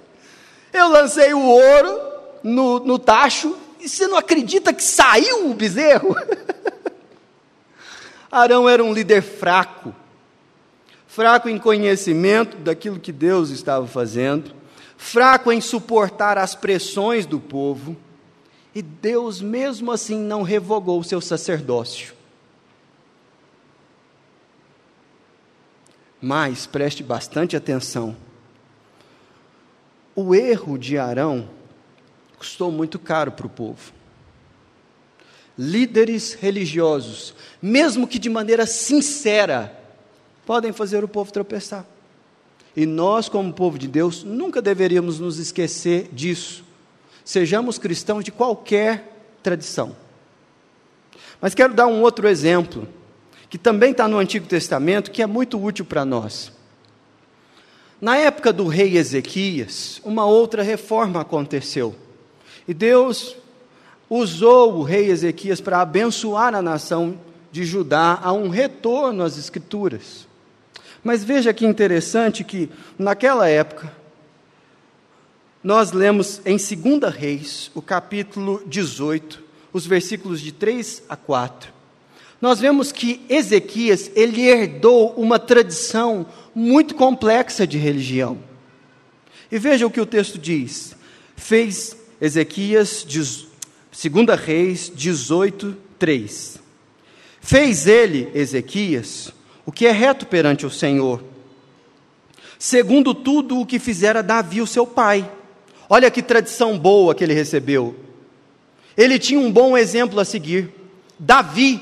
Eu 0.73 0.89
lancei 0.89 1.33
o 1.33 1.41
ouro 1.41 1.99
no, 2.43 2.79
no 2.79 2.99
tacho 2.99 3.55
e 3.79 3.87
você 3.87 4.07
não 4.07 4.17
acredita 4.17 4.73
que 4.73 4.83
saiu 4.83 5.49
o 5.49 5.53
bezerro? 5.53 6.15
Arão 8.31 8.67
era 8.67 8.83
um 8.83 8.91
líder 8.91 9.21
fraco, 9.21 9.95
fraco 11.07 11.47
em 11.47 11.57
conhecimento 11.57 12.57
daquilo 12.57 12.99
que 12.99 13.11
Deus 13.11 13.49
estava 13.49 13.87
fazendo, 13.87 14.53
fraco 14.97 15.51
em 15.51 15.61
suportar 15.61 16.37
as 16.37 16.55
pressões 16.55 17.25
do 17.25 17.39
povo 17.39 17.95
e 18.73 18.81
Deus, 18.81 19.41
mesmo 19.41 19.91
assim, 19.91 20.19
não 20.19 20.41
revogou 20.41 20.99
o 20.99 21.03
seu 21.03 21.21
sacerdócio. 21.21 22.13
Mas 26.21 26.65
preste 26.65 27.01
bastante 27.01 27.55
atenção. 27.55 28.17
O 30.13 30.35
erro 30.35 30.77
de 30.77 30.97
Arão 30.97 31.49
custou 32.37 32.69
muito 32.71 32.99
caro 32.99 33.31
para 33.31 33.47
o 33.47 33.49
povo. 33.49 33.93
Líderes 35.57 36.33
religiosos, 36.33 37.33
mesmo 37.61 38.05
que 38.05 38.19
de 38.19 38.29
maneira 38.29 38.65
sincera, 38.65 39.73
podem 40.45 40.73
fazer 40.73 41.01
o 41.01 41.07
povo 41.07 41.31
tropeçar. 41.31 41.85
E 42.75 42.85
nós, 42.85 43.29
como 43.29 43.53
povo 43.53 43.77
de 43.79 43.87
Deus, 43.87 44.23
nunca 44.23 44.61
deveríamos 44.61 45.19
nos 45.19 45.39
esquecer 45.39 46.09
disso. 46.11 46.63
Sejamos 47.23 47.77
cristãos 47.77 48.23
de 48.23 48.31
qualquer 48.31 49.37
tradição. 49.41 49.95
Mas 51.39 51.53
quero 51.55 51.73
dar 51.73 51.87
um 51.87 52.01
outro 52.01 52.27
exemplo, 52.27 52.87
que 53.49 53.57
também 53.57 53.91
está 53.91 54.07
no 54.07 54.17
Antigo 54.17 54.47
Testamento, 54.47 55.11
que 55.11 55.21
é 55.21 55.27
muito 55.27 55.61
útil 55.61 55.85
para 55.85 56.03
nós. 56.03 56.51
Na 58.01 58.17
época 58.17 58.51
do 58.51 58.67
rei 58.67 58.97
Ezequias, 58.97 60.01
uma 60.03 60.25
outra 60.25 60.61
reforma 60.61 61.21
aconteceu. 61.21 61.95
E 62.67 62.73
Deus 62.73 63.37
usou 64.09 64.75
o 64.75 64.83
rei 64.83 65.09
Ezequias 65.09 65.61
para 65.61 65.81
abençoar 65.81 66.53
a 66.53 66.61
nação 66.61 67.19
de 67.51 67.63
Judá 67.63 68.19
a 68.21 68.33
um 68.33 68.49
retorno 68.49 69.23
às 69.23 69.37
Escrituras. 69.37 70.27
Mas 71.05 71.23
veja 71.23 71.53
que 71.53 71.67
interessante 71.67 72.43
que, 72.43 72.67
naquela 72.97 73.47
época, 73.47 73.93
nós 75.63 75.91
lemos 75.91 76.41
em 76.43 76.57
2 76.57 77.13
Reis, 77.13 77.69
o 77.75 77.81
capítulo 77.81 78.63
18, 78.65 79.43
os 79.71 79.85
versículos 79.85 80.41
de 80.41 80.51
3 80.51 81.03
a 81.07 81.15
4. 81.15 81.71
Nós 82.41 82.59
vemos 82.59 82.91
que 82.91 83.23
Ezequias, 83.29 84.09
ele 84.15 84.47
herdou 84.47 85.11
uma 85.11 85.37
tradição 85.37 86.25
muito 86.55 86.95
complexa 86.95 87.67
de 87.67 87.77
religião. 87.77 88.39
E 89.51 89.59
veja 89.59 89.85
o 89.85 89.91
que 89.91 90.01
o 90.01 90.07
texto 90.07 90.39
diz. 90.39 90.95
Fez 91.37 91.95
Ezequias, 92.19 93.05
2 93.05 94.39
Reis 94.43 94.91
18, 94.93 95.77
3. 95.99 96.59
Fez 97.39 97.85
ele, 97.85 98.31
Ezequias, 98.33 99.34
o 99.65 99.71
que 99.71 99.85
é 99.87 99.91
reto 99.91 100.25
perante 100.25 100.65
o 100.65 100.69
Senhor, 100.69 101.23
segundo 102.59 103.13
tudo 103.13 103.59
o 103.59 103.65
que 103.65 103.79
fizera 103.79 104.21
Davi, 104.21 104.61
o 104.61 104.67
seu 104.67 104.85
pai. 104.85 105.29
Olha 105.89 106.11
que 106.11 106.21
tradição 106.21 106.77
boa 106.77 107.13
que 107.13 107.23
ele 107.23 107.33
recebeu. 107.33 107.95
Ele 108.97 109.19
tinha 109.19 109.39
um 109.39 109.51
bom 109.51 109.77
exemplo 109.77 110.19
a 110.19 110.25
seguir. 110.25 110.73
Davi, 111.17 111.81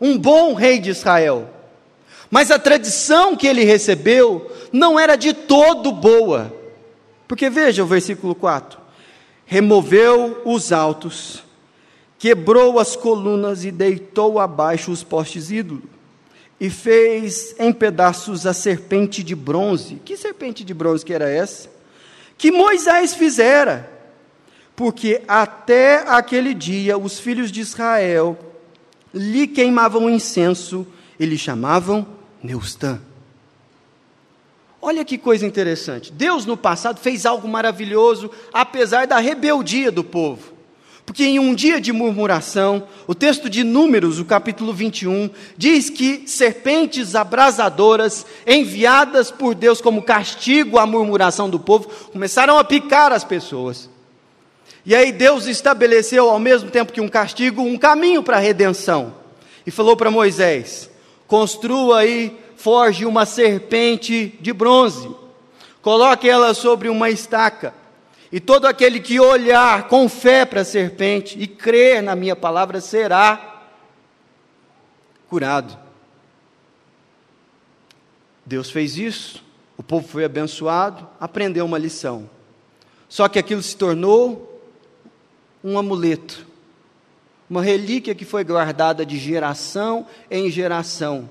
um 0.00 0.18
bom 0.18 0.54
rei 0.54 0.78
de 0.78 0.90
Israel. 0.90 1.48
Mas 2.30 2.50
a 2.50 2.58
tradição 2.58 3.36
que 3.36 3.46
ele 3.46 3.64
recebeu 3.64 4.50
não 4.72 4.98
era 4.98 5.16
de 5.16 5.32
todo 5.32 5.92
boa. 5.92 6.52
Porque 7.28 7.48
veja 7.48 7.82
o 7.82 7.86
versículo 7.86 8.34
4: 8.34 8.78
removeu 9.46 10.40
os 10.44 10.72
altos, 10.72 11.42
quebrou 12.18 12.78
as 12.78 12.96
colunas 12.96 13.64
e 13.64 13.70
deitou 13.70 14.38
abaixo 14.38 14.90
os 14.90 15.02
postes 15.02 15.50
ídolos, 15.50 15.84
e 16.62 16.70
fez 16.70 17.56
em 17.58 17.72
pedaços 17.72 18.46
a 18.46 18.54
serpente 18.54 19.24
de 19.24 19.34
bronze. 19.34 19.96
Que 20.04 20.16
serpente 20.16 20.62
de 20.62 20.72
bronze 20.72 21.04
que 21.04 21.12
era 21.12 21.28
essa? 21.28 21.68
Que 22.38 22.52
Moisés 22.52 23.14
fizera. 23.14 23.90
Porque 24.76 25.22
até 25.26 26.04
aquele 26.06 26.54
dia 26.54 26.96
os 26.96 27.18
filhos 27.18 27.50
de 27.50 27.60
Israel 27.60 28.38
lhe 29.12 29.48
queimavam 29.48 30.08
incenso 30.08 30.86
e 31.18 31.26
lhe 31.26 31.36
chamavam 31.36 32.06
Neustã. 32.40 33.00
Olha 34.80 35.04
que 35.04 35.18
coisa 35.18 35.44
interessante. 35.44 36.12
Deus 36.12 36.46
no 36.46 36.56
passado 36.56 37.00
fez 37.00 37.26
algo 37.26 37.48
maravilhoso, 37.48 38.30
apesar 38.52 39.08
da 39.08 39.18
rebeldia 39.18 39.90
do 39.90 40.04
povo. 40.04 40.51
Porque 41.12 41.24
em 41.24 41.38
um 41.38 41.54
dia 41.54 41.78
de 41.78 41.92
murmuração, 41.92 42.84
o 43.06 43.14
texto 43.14 43.50
de 43.50 43.62
Números, 43.62 44.18
o 44.18 44.24
capítulo 44.24 44.72
21, 44.72 45.28
diz 45.58 45.90
que 45.90 46.22
serpentes 46.26 47.14
abrasadoras, 47.14 48.24
enviadas 48.46 49.30
por 49.30 49.54
Deus 49.54 49.78
como 49.78 50.00
castigo 50.00 50.78
à 50.78 50.86
murmuração 50.86 51.50
do 51.50 51.60
povo, 51.60 51.90
começaram 52.10 52.56
a 52.56 52.64
picar 52.64 53.12
as 53.12 53.24
pessoas. 53.24 53.90
E 54.86 54.94
aí 54.94 55.12
Deus 55.12 55.44
estabeleceu, 55.46 56.30
ao 56.30 56.38
mesmo 56.38 56.70
tempo 56.70 56.94
que 56.94 57.00
um 57.02 57.08
castigo, 57.10 57.60
um 57.60 57.76
caminho 57.76 58.22
para 58.22 58.38
a 58.38 58.40
redenção. 58.40 59.12
E 59.66 59.70
falou 59.70 59.98
para 59.98 60.10
Moisés: 60.10 60.88
construa 61.26 61.98
aí, 61.98 62.34
forge 62.56 63.04
uma 63.04 63.26
serpente 63.26 64.34
de 64.40 64.50
bronze, 64.54 65.10
coloque 65.82 66.26
ela 66.26 66.54
sobre 66.54 66.88
uma 66.88 67.10
estaca, 67.10 67.74
e 68.32 68.40
todo 68.40 68.66
aquele 68.66 68.98
que 68.98 69.20
olhar 69.20 69.86
com 69.88 70.08
fé 70.08 70.44
para 70.44 70.62
a 70.62 70.64
serpente 70.64 71.38
e 71.38 71.46
crer 71.46 72.02
na 72.02 72.16
minha 72.16 72.34
palavra 72.34 72.80
será 72.80 73.62
curado. 75.28 75.78
Deus 78.44 78.70
fez 78.70 78.96
isso, 78.96 79.44
o 79.76 79.82
povo 79.82 80.08
foi 80.08 80.24
abençoado, 80.24 81.06
aprendeu 81.20 81.64
uma 81.64 81.78
lição. 81.78 82.28
Só 83.08 83.28
que 83.28 83.38
aquilo 83.38 83.62
se 83.62 83.76
tornou 83.76 84.60
um 85.62 85.78
amuleto 85.78 86.50
uma 87.52 87.60
relíquia 87.60 88.14
que 88.14 88.24
foi 88.24 88.42
guardada 88.44 89.04
de 89.04 89.18
geração 89.18 90.06
em 90.30 90.50
geração. 90.50 91.28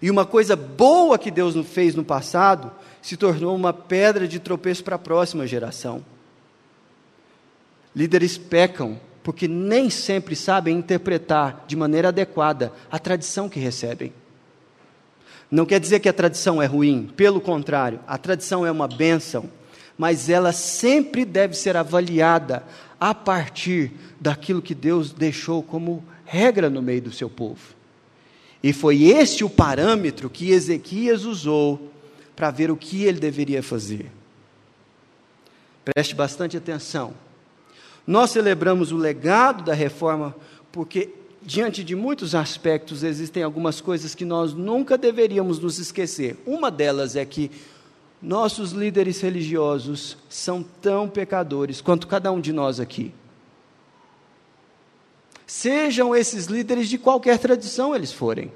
E 0.00 0.08
uma 0.08 0.24
coisa 0.24 0.54
boa 0.54 1.18
que 1.18 1.32
Deus 1.32 1.56
fez 1.66 1.96
no 1.96 2.04
passado 2.04 2.70
se 3.06 3.16
tornou 3.16 3.54
uma 3.54 3.72
pedra 3.72 4.26
de 4.26 4.40
tropeço 4.40 4.82
para 4.82 4.96
a 4.96 4.98
próxima 4.98 5.46
geração. 5.46 6.04
Líderes 7.94 8.36
pecam 8.36 8.98
porque 9.22 9.46
nem 9.46 9.88
sempre 9.88 10.34
sabem 10.34 10.76
interpretar 10.76 11.66
de 11.68 11.76
maneira 11.76 12.08
adequada 12.08 12.72
a 12.90 12.98
tradição 12.98 13.48
que 13.48 13.60
recebem. 13.60 14.12
Não 15.48 15.64
quer 15.64 15.78
dizer 15.78 16.00
que 16.00 16.08
a 16.08 16.12
tradição 16.12 16.60
é 16.60 16.66
ruim, 16.66 17.08
pelo 17.16 17.40
contrário, 17.40 18.00
a 18.08 18.18
tradição 18.18 18.66
é 18.66 18.72
uma 18.72 18.88
bênção, 18.88 19.48
mas 19.96 20.28
ela 20.28 20.50
sempre 20.50 21.24
deve 21.24 21.54
ser 21.54 21.76
avaliada 21.76 22.64
a 22.98 23.14
partir 23.14 23.92
daquilo 24.20 24.60
que 24.60 24.74
Deus 24.74 25.12
deixou 25.12 25.62
como 25.62 26.02
regra 26.24 26.68
no 26.68 26.82
meio 26.82 27.02
do 27.02 27.12
seu 27.12 27.30
povo. 27.30 27.76
E 28.60 28.72
foi 28.72 29.04
este 29.04 29.44
o 29.44 29.48
parâmetro 29.48 30.28
que 30.28 30.50
Ezequias 30.50 31.24
usou 31.24 31.92
para 32.36 32.50
ver 32.50 32.70
o 32.70 32.76
que 32.76 33.04
ele 33.04 33.18
deveria 33.18 33.62
fazer. 33.62 34.12
Preste 35.82 36.14
bastante 36.14 36.56
atenção. 36.56 37.14
Nós 38.06 38.30
celebramos 38.30 38.92
o 38.92 38.96
legado 38.96 39.64
da 39.64 39.72
reforma 39.72 40.36
porque, 40.70 41.10
diante 41.42 41.82
de 41.82 41.96
muitos 41.96 42.34
aspectos, 42.34 43.02
existem 43.02 43.42
algumas 43.42 43.80
coisas 43.80 44.14
que 44.14 44.24
nós 44.24 44.52
nunca 44.52 44.98
deveríamos 44.98 45.58
nos 45.58 45.78
esquecer. 45.78 46.36
Uma 46.46 46.70
delas 46.70 47.16
é 47.16 47.24
que 47.24 47.50
nossos 48.20 48.72
líderes 48.72 49.20
religiosos 49.20 50.16
são 50.28 50.62
tão 50.62 51.08
pecadores 51.08 51.80
quanto 51.80 52.06
cada 52.06 52.30
um 52.30 52.40
de 52.40 52.52
nós 52.52 52.78
aqui. 52.78 53.12
Sejam 55.46 56.14
esses 56.14 56.46
líderes 56.46 56.88
de 56.88 56.98
qualquer 56.98 57.38
tradição 57.38 57.94
eles 57.94 58.12
forem. 58.12 58.50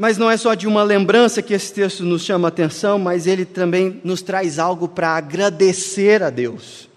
Mas 0.00 0.16
não 0.16 0.30
é 0.30 0.36
só 0.38 0.54
de 0.54 0.66
uma 0.66 0.82
lembrança 0.82 1.42
que 1.42 1.52
esse 1.52 1.74
texto 1.74 2.04
nos 2.04 2.24
chama 2.24 2.48
a 2.48 2.48
atenção, 2.48 2.98
mas 2.98 3.26
ele 3.26 3.44
também 3.44 4.00
nos 4.02 4.22
traz 4.22 4.58
algo 4.58 4.88
para 4.88 5.10
agradecer 5.10 6.22
a 6.22 6.30
Deus. 6.30 6.88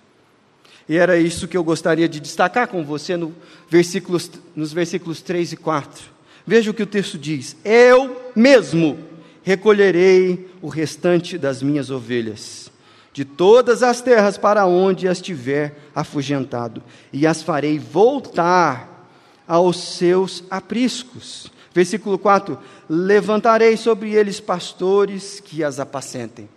E 0.87 0.95
era 0.95 1.17
isso 1.17 1.45
que 1.45 1.57
eu 1.57 1.65
gostaria 1.65 2.07
de 2.07 2.21
destacar 2.21 2.65
com 2.65 2.81
você 2.81 3.17
no 3.17 3.35
versículos, 3.69 4.31
nos 4.55 4.71
versículos 4.71 5.21
3 5.21 5.51
e 5.51 5.57
4. 5.57 6.01
Veja 6.47 6.71
o 6.71 6.73
que 6.73 6.83
o 6.83 6.87
texto 6.87 7.17
diz: 7.17 7.57
Eu 7.65 8.31
mesmo 8.33 8.97
recolherei 9.43 10.49
o 10.61 10.69
restante 10.69 11.37
das 11.37 11.61
minhas 11.61 11.91
ovelhas, 11.91 12.71
de 13.11 13.25
todas 13.25 13.83
as 13.83 13.99
terras 13.99 14.37
para 14.37 14.65
onde 14.65 15.09
as 15.09 15.19
tiver 15.19 15.77
afugentado, 15.93 16.81
e 17.11 17.27
as 17.27 17.43
farei 17.43 17.77
voltar 17.77 19.09
aos 19.45 19.97
seus 19.97 20.41
apriscos. 20.49 21.51
Versículo 21.73 22.17
4: 22.17 22.57
Levantarei 22.87 23.75
sobre 23.75 24.13
eles 24.13 24.39
pastores 24.39 25.39
que 25.39 25.63
as 25.63 25.79
apacentem. 25.79 26.47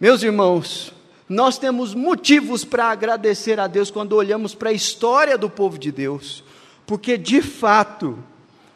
Meus 0.00 0.22
irmãos, 0.22 0.92
nós 1.28 1.58
temos 1.58 1.94
motivos 1.94 2.64
para 2.64 2.86
agradecer 2.86 3.60
a 3.60 3.66
Deus 3.66 3.90
quando 3.90 4.14
olhamos 4.14 4.54
para 4.54 4.70
a 4.70 4.74
história 4.74 5.38
do 5.38 5.48
povo 5.48 5.78
de 5.78 5.92
Deus, 5.92 6.42
porque 6.86 7.16
de 7.16 7.40
fato, 7.40 8.18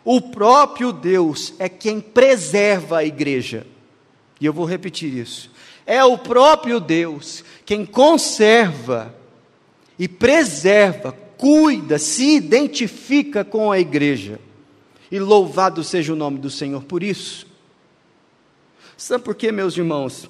o 0.04 0.20
próprio 0.20 0.92
Deus 0.92 1.54
é 1.58 1.68
quem 1.68 2.00
preserva 2.00 2.98
a 2.98 3.04
igreja. 3.04 3.66
E 4.40 4.46
eu 4.46 4.52
vou 4.52 4.64
repetir 4.64 5.12
isso. 5.12 5.50
É 5.84 6.04
o 6.04 6.16
próprio 6.16 6.80
Deus 6.80 7.44
quem 7.64 7.84
conserva 7.84 9.14
e 9.98 10.06
preserva, 10.06 11.12
cuida, 11.36 11.98
se 11.98 12.36
identifica 12.36 13.44
com 13.44 13.72
a 13.72 13.78
igreja. 13.78 14.38
E 15.10 15.18
louvado 15.18 15.82
seja 15.82 16.12
o 16.12 16.16
nome 16.16 16.38
do 16.38 16.50
Senhor 16.50 16.84
por 16.84 17.02
isso. 17.02 17.46
Sabe 18.96 19.24
por 19.24 19.34
quê, 19.34 19.52
meus 19.52 19.76
irmãos? 19.76 20.28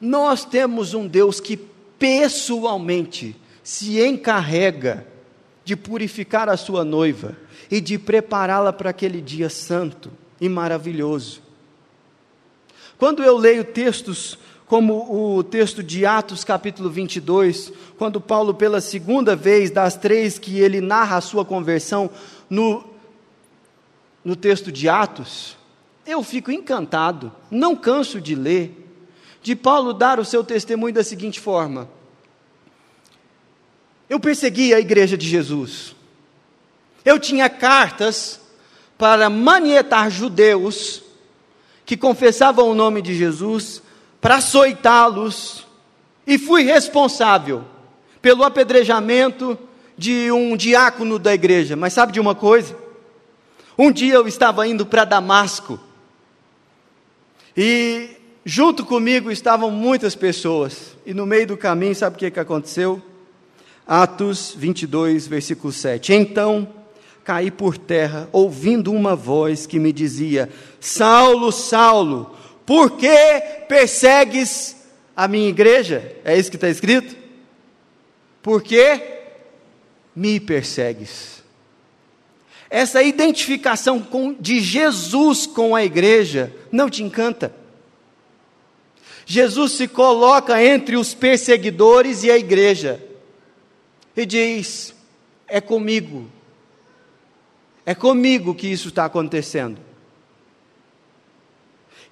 Nós 0.00 0.44
temos 0.44 0.94
um 0.94 1.06
Deus 1.06 1.40
que 1.40 1.56
pessoalmente 1.98 3.36
se 3.62 4.00
encarrega 4.00 5.06
de 5.64 5.74
purificar 5.74 6.48
a 6.48 6.56
sua 6.56 6.84
noiva 6.84 7.36
e 7.70 7.80
de 7.80 7.98
prepará-la 7.98 8.72
para 8.72 8.90
aquele 8.90 9.20
dia 9.20 9.50
santo 9.50 10.12
e 10.40 10.48
maravilhoso. 10.48 11.42
Quando 12.96 13.22
eu 13.22 13.36
leio 13.36 13.64
textos 13.64 14.38
como 14.66 15.36
o 15.36 15.42
texto 15.42 15.82
de 15.82 16.06
Atos 16.06 16.44
capítulo 16.44 16.88
22, 16.88 17.72
quando 17.98 18.20
Paulo 18.20 18.54
pela 18.54 18.80
segunda 18.80 19.36
vez 19.36 19.70
das 19.70 19.96
três 19.96 20.38
que 20.38 20.58
ele 20.58 20.80
narra 20.80 21.16
a 21.16 21.20
sua 21.20 21.44
conversão, 21.44 22.10
no 22.48 22.84
no 24.26 24.34
texto 24.34 24.72
de 24.72 24.88
Atos, 24.88 25.56
eu 26.04 26.20
fico 26.20 26.50
encantado, 26.50 27.32
não 27.48 27.76
canso 27.76 28.20
de 28.20 28.34
ler, 28.34 28.84
de 29.40 29.54
Paulo 29.54 29.92
dar 29.92 30.18
o 30.18 30.24
seu 30.24 30.42
testemunho 30.42 30.92
da 30.92 31.04
seguinte 31.04 31.38
forma: 31.38 31.88
Eu 34.10 34.18
persegui 34.18 34.74
a 34.74 34.80
igreja 34.80 35.16
de 35.16 35.28
Jesus, 35.28 35.94
eu 37.04 37.20
tinha 37.20 37.48
cartas 37.48 38.40
para 38.98 39.30
manietar 39.30 40.10
judeus 40.10 41.04
que 41.84 41.96
confessavam 41.96 42.68
o 42.68 42.74
nome 42.74 43.00
de 43.00 43.14
Jesus, 43.14 43.80
para 44.20 44.38
açoitá-los, 44.38 45.64
e 46.26 46.36
fui 46.36 46.64
responsável 46.64 47.62
pelo 48.20 48.42
apedrejamento 48.42 49.56
de 49.96 50.32
um 50.32 50.56
diácono 50.56 51.16
da 51.16 51.32
igreja. 51.32 51.76
Mas 51.76 51.92
sabe 51.92 52.10
de 52.12 52.18
uma 52.18 52.34
coisa? 52.34 52.85
Um 53.78 53.92
dia 53.92 54.14
eu 54.14 54.26
estava 54.26 54.66
indo 54.66 54.86
para 54.86 55.04
Damasco 55.04 55.78
e 57.56 58.10
junto 58.44 58.84
comigo 58.84 59.30
estavam 59.30 59.70
muitas 59.70 60.14
pessoas. 60.14 60.96
E 61.04 61.12
no 61.12 61.26
meio 61.26 61.46
do 61.46 61.56
caminho, 61.56 61.94
sabe 61.94 62.16
o 62.16 62.18
que, 62.18 62.30
que 62.30 62.40
aconteceu? 62.40 63.02
Atos 63.86 64.54
22, 64.56 65.26
versículo 65.26 65.72
7. 65.72 66.12
Então 66.14 66.68
caí 67.22 67.50
por 67.50 67.76
terra, 67.76 68.28
ouvindo 68.32 68.92
uma 68.92 69.16
voz 69.16 69.66
que 69.66 69.78
me 69.78 69.92
dizia: 69.92 70.48
Saulo, 70.80 71.50
Saulo, 71.52 72.34
por 72.64 72.92
que 72.92 73.40
persegues 73.68 74.76
a 75.14 75.28
minha 75.28 75.48
igreja? 75.48 76.16
É 76.24 76.38
isso 76.38 76.50
que 76.50 76.56
está 76.56 76.68
escrito? 76.68 77.16
Por 78.42 78.62
que 78.62 79.02
me 80.14 80.38
persegues? 80.38 81.35
Essa 82.68 83.02
identificação 83.02 84.00
com, 84.00 84.32
de 84.34 84.60
Jesus 84.60 85.46
com 85.46 85.74
a 85.74 85.84
igreja 85.84 86.52
não 86.70 86.90
te 86.90 87.02
encanta. 87.02 87.54
Jesus 89.24 89.72
se 89.72 89.88
coloca 89.88 90.62
entre 90.62 90.96
os 90.96 91.14
perseguidores 91.14 92.22
e 92.22 92.30
a 92.30 92.38
igreja 92.38 93.02
e 94.16 94.24
diz: 94.24 94.94
É 95.48 95.60
comigo, 95.60 96.30
é 97.84 97.94
comigo 97.94 98.54
que 98.54 98.68
isso 98.68 98.88
está 98.88 99.04
acontecendo. 99.04 99.80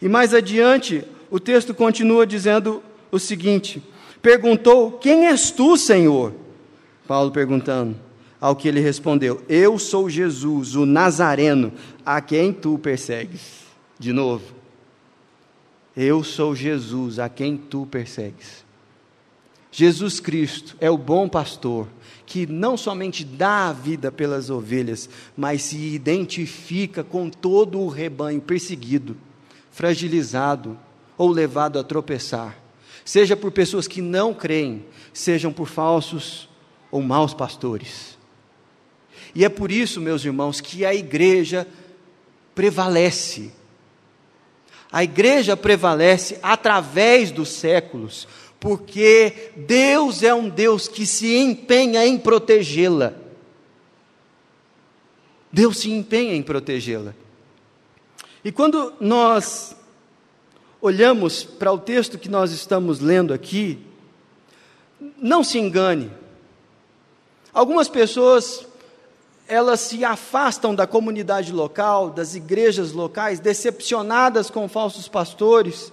E 0.02 0.08
mais 0.08 0.34
adiante, 0.34 1.04
o 1.30 1.38
texto 1.38 1.72
continua 1.72 2.26
dizendo 2.26 2.82
o 3.10 3.18
seguinte: 3.18 3.82
Perguntou: 4.20 4.92
Quem 4.92 5.26
és 5.26 5.50
tu, 5.50 5.76
Senhor? 5.76 6.32
Paulo 7.06 7.30
perguntando. 7.30 8.03
Ao 8.44 8.54
que 8.54 8.68
ele 8.68 8.78
respondeu: 8.78 9.42
Eu 9.48 9.78
sou 9.78 10.10
Jesus, 10.10 10.76
o 10.76 10.84
Nazareno, 10.84 11.72
a 12.04 12.20
quem 12.20 12.52
tu 12.52 12.76
persegues. 12.76 13.64
De 13.98 14.12
novo. 14.12 14.44
Eu 15.96 16.22
sou 16.22 16.54
Jesus, 16.54 17.18
a 17.18 17.30
quem 17.30 17.56
tu 17.56 17.86
persegues. 17.86 18.62
Jesus 19.72 20.20
Cristo 20.20 20.76
é 20.78 20.90
o 20.90 20.98
bom 20.98 21.26
pastor 21.26 21.88
que 22.26 22.46
não 22.46 22.76
somente 22.76 23.24
dá 23.24 23.70
a 23.70 23.72
vida 23.72 24.12
pelas 24.12 24.50
ovelhas, 24.50 25.08
mas 25.34 25.62
se 25.62 25.78
identifica 25.78 27.02
com 27.02 27.30
todo 27.30 27.80
o 27.80 27.88
rebanho 27.88 28.42
perseguido, 28.42 29.16
fragilizado 29.70 30.78
ou 31.16 31.30
levado 31.30 31.78
a 31.78 31.82
tropeçar, 31.82 32.58
seja 33.06 33.34
por 33.34 33.52
pessoas 33.52 33.88
que 33.88 34.02
não 34.02 34.34
creem, 34.34 34.84
sejam 35.14 35.50
por 35.50 35.66
falsos 35.66 36.46
ou 36.90 37.00
maus 37.00 37.32
pastores. 37.32 38.13
E 39.34 39.44
é 39.44 39.48
por 39.48 39.72
isso, 39.72 40.00
meus 40.00 40.24
irmãos, 40.24 40.60
que 40.60 40.84
a 40.84 40.94
igreja 40.94 41.66
prevalece. 42.54 43.52
A 44.92 45.02
igreja 45.02 45.56
prevalece 45.56 46.38
através 46.40 47.32
dos 47.32 47.48
séculos, 47.48 48.28
porque 48.60 49.50
Deus 49.56 50.22
é 50.22 50.32
um 50.32 50.48
Deus 50.48 50.86
que 50.86 51.04
se 51.04 51.36
empenha 51.36 52.06
em 52.06 52.16
protegê-la. 52.16 53.12
Deus 55.52 55.78
se 55.78 55.90
empenha 55.90 56.34
em 56.34 56.42
protegê-la. 56.42 57.14
E 58.44 58.52
quando 58.52 58.92
nós 59.00 59.74
olhamos 60.80 61.42
para 61.42 61.72
o 61.72 61.78
texto 61.78 62.18
que 62.18 62.28
nós 62.28 62.52
estamos 62.52 63.00
lendo 63.00 63.32
aqui, 63.32 63.78
não 65.18 65.42
se 65.42 65.58
engane. 65.58 66.10
Algumas 67.52 67.88
pessoas 67.88 68.66
elas 69.46 69.80
se 69.80 70.04
afastam 70.04 70.74
da 70.74 70.86
comunidade 70.86 71.52
local, 71.52 72.10
das 72.10 72.34
igrejas 72.34 72.92
locais, 72.92 73.40
decepcionadas 73.40 74.50
com 74.50 74.68
falsos 74.68 75.06
pastores, 75.06 75.92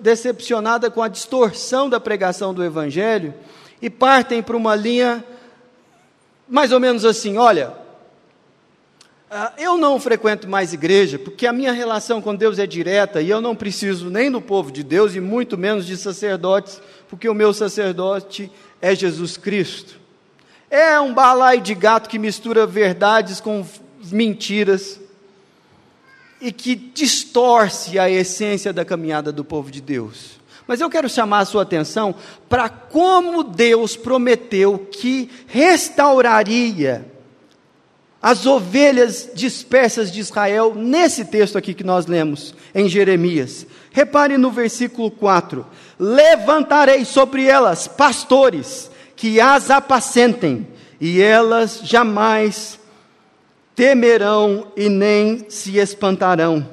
decepcionadas 0.00 0.92
com 0.92 1.02
a 1.02 1.08
distorção 1.08 1.88
da 1.88 2.00
pregação 2.00 2.52
do 2.52 2.64
Evangelho, 2.64 3.32
e 3.80 3.88
partem 3.88 4.42
para 4.42 4.56
uma 4.56 4.74
linha 4.74 5.24
mais 6.48 6.72
ou 6.72 6.80
menos 6.80 7.04
assim: 7.04 7.38
olha, 7.38 7.74
ah, 9.30 9.52
eu 9.56 9.78
não 9.78 9.98
frequento 9.98 10.48
mais 10.48 10.74
igreja, 10.74 11.18
porque 11.18 11.46
a 11.46 11.52
minha 11.52 11.72
relação 11.72 12.20
com 12.20 12.34
Deus 12.34 12.58
é 12.58 12.66
direta 12.66 13.22
e 13.22 13.30
eu 13.30 13.40
não 13.40 13.56
preciso 13.56 14.10
nem 14.10 14.30
do 14.30 14.42
povo 14.42 14.70
de 14.70 14.82
Deus 14.82 15.14
e 15.14 15.20
muito 15.20 15.56
menos 15.56 15.86
de 15.86 15.96
sacerdotes, 15.96 16.82
porque 17.08 17.28
o 17.28 17.34
meu 17.34 17.54
sacerdote 17.54 18.52
é 18.80 18.94
Jesus 18.94 19.36
Cristo. 19.38 20.01
É 20.72 20.98
um 20.98 21.12
balaio 21.12 21.60
de 21.60 21.74
gato 21.74 22.08
que 22.08 22.18
mistura 22.18 22.66
verdades 22.66 23.42
com 23.42 23.62
mentiras 24.10 24.98
e 26.40 26.50
que 26.50 26.74
distorce 26.74 27.98
a 27.98 28.08
essência 28.08 28.72
da 28.72 28.82
caminhada 28.82 29.30
do 29.30 29.44
povo 29.44 29.70
de 29.70 29.82
Deus. 29.82 30.40
Mas 30.66 30.80
eu 30.80 30.88
quero 30.88 31.10
chamar 31.10 31.40
a 31.40 31.44
sua 31.44 31.64
atenção 31.64 32.14
para 32.48 32.70
como 32.70 33.44
Deus 33.44 33.98
prometeu 33.98 34.78
que 34.78 35.28
restauraria 35.46 37.04
as 38.22 38.46
ovelhas 38.46 39.28
dispersas 39.34 40.10
de 40.10 40.20
Israel 40.20 40.74
nesse 40.74 41.26
texto 41.26 41.58
aqui 41.58 41.74
que 41.74 41.84
nós 41.84 42.06
lemos 42.06 42.54
em 42.74 42.88
Jeremias. 42.88 43.66
Repare 43.90 44.38
no 44.38 44.50
versículo 44.50 45.10
4: 45.10 45.66
Levantarei 45.98 47.04
sobre 47.04 47.44
elas 47.44 47.86
pastores 47.86 48.90
que 49.16 49.40
as 49.40 49.70
apacentem, 49.70 50.66
e 51.00 51.20
elas 51.20 51.80
jamais 51.82 52.78
temerão 53.74 54.72
e 54.76 54.88
nem 54.88 55.46
se 55.48 55.78
espantarão. 55.78 56.68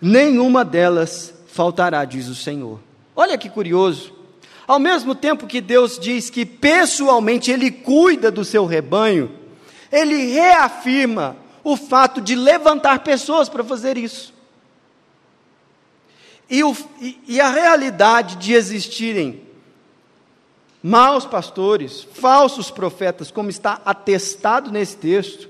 Nenhuma 0.00 0.64
delas 0.64 1.32
faltará, 1.48 2.04
diz 2.04 2.28
o 2.28 2.34
Senhor. 2.34 2.80
Olha 3.14 3.38
que 3.38 3.48
curioso. 3.48 4.12
Ao 4.66 4.78
mesmo 4.78 5.14
tempo 5.14 5.46
que 5.46 5.60
Deus 5.60 5.98
diz 5.98 6.28
que 6.28 6.44
pessoalmente 6.44 7.50
Ele 7.50 7.70
cuida 7.70 8.30
do 8.30 8.44
seu 8.44 8.66
rebanho, 8.66 9.30
Ele 9.90 10.32
reafirma 10.32 11.36
o 11.62 11.76
fato 11.76 12.20
de 12.20 12.34
levantar 12.34 13.00
pessoas 13.00 13.48
para 13.48 13.64
fazer 13.64 13.96
isso. 13.96 14.34
E, 16.48 16.62
o, 16.62 16.76
e, 17.00 17.18
e 17.26 17.40
a 17.40 17.48
realidade 17.48 18.36
de 18.36 18.52
existirem 18.52 19.45
maus 20.86 21.26
pastores, 21.26 22.06
falsos 22.12 22.70
profetas, 22.70 23.28
como 23.28 23.50
está 23.50 23.80
atestado 23.84 24.70
nesse 24.70 24.96
texto, 24.96 25.48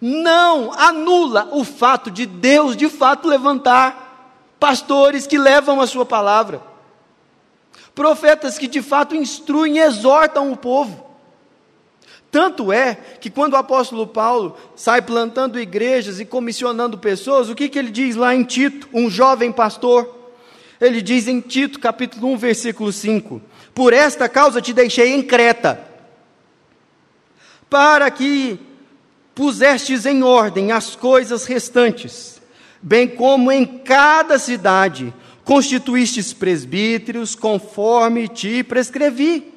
não 0.00 0.72
anula 0.72 1.50
o 1.52 1.62
fato 1.62 2.10
de 2.10 2.24
Deus 2.24 2.74
de 2.74 2.88
fato 2.88 3.28
levantar 3.28 4.32
pastores 4.58 5.26
que 5.26 5.36
levam 5.36 5.82
a 5.82 5.86
sua 5.86 6.06
palavra, 6.06 6.62
profetas 7.94 8.56
que 8.56 8.66
de 8.66 8.80
fato 8.80 9.14
instruem 9.14 9.76
e 9.76 9.80
exortam 9.80 10.50
o 10.50 10.56
povo. 10.56 11.06
Tanto 12.30 12.72
é 12.72 12.94
que 13.20 13.28
quando 13.28 13.52
o 13.52 13.56
apóstolo 13.56 14.06
Paulo 14.06 14.56
sai 14.74 15.02
plantando 15.02 15.60
igrejas 15.60 16.18
e 16.18 16.24
comissionando 16.24 16.96
pessoas, 16.96 17.50
o 17.50 17.54
que, 17.54 17.68
que 17.68 17.78
ele 17.78 17.90
diz 17.90 18.16
lá 18.16 18.34
em 18.34 18.42
Tito, 18.42 18.88
um 18.94 19.10
jovem 19.10 19.52
pastor? 19.52 20.16
Ele 20.80 21.02
diz 21.02 21.28
em 21.28 21.40
Tito, 21.42 21.78
capítulo 21.78 22.28
1, 22.32 22.36
versículo 22.38 22.90
5: 22.90 23.42
por 23.78 23.92
esta 23.92 24.28
causa 24.28 24.60
te 24.60 24.72
deixei 24.72 25.14
em 25.14 25.22
Creta, 25.22 25.80
para 27.70 28.10
que 28.10 28.58
pusestes 29.36 30.04
em 30.04 30.24
ordem 30.24 30.72
as 30.72 30.96
coisas 30.96 31.44
restantes, 31.44 32.42
bem 32.82 33.06
como 33.06 33.52
em 33.52 33.64
cada 33.64 34.36
cidade 34.36 35.14
constituístes 35.44 36.32
presbíteros, 36.32 37.36
conforme 37.36 38.26
te 38.26 38.64
prescrevi. 38.64 39.54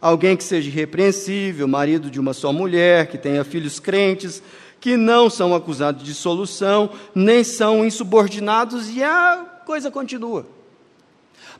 Alguém 0.00 0.36
que 0.36 0.44
seja 0.44 0.68
irrepreensível, 0.68 1.66
marido 1.66 2.12
de 2.12 2.20
uma 2.20 2.34
só 2.34 2.52
mulher, 2.52 3.08
que 3.08 3.18
tenha 3.18 3.42
filhos 3.42 3.80
crentes, 3.80 4.40
que 4.78 4.96
não 4.96 5.28
são 5.28 5.52
acusados 5.52 6.04
de 6.04 6.14
solução, 6.14 6.90
nem 7.12 7.42
são 7.42 7.84
insubordinados, 7.84 8.88
e 8.88 9.02
a 9.02 9.44
coisa 9.66 9.90
continua. 9.90 10.61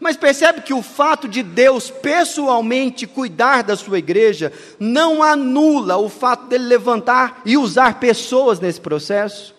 Mas 0.03 0.17
percebe 0.17 0.62
que 0.62 0.75
o 0.75 0.83
fato 0.83 1.29
de 1.29 1.45
Deus 1.45 1.88
pessoalmente 1.88 3.07
cuidar 3.07 3.62
da 3.62 3.77
sua 3.77 4.01
igreja 4.01 4.53
não 4.77 5.23
anula 5.23 5.97
o 5.97 6.09
fato 6.09 6.49
dele 6.49 6.65
levantar 6.65 7.41
e 7.47 7.57
usar 7.57 8.01
pessoas 8.01 8.59
nesse 8.59 8.81
processo? 8.81 9.55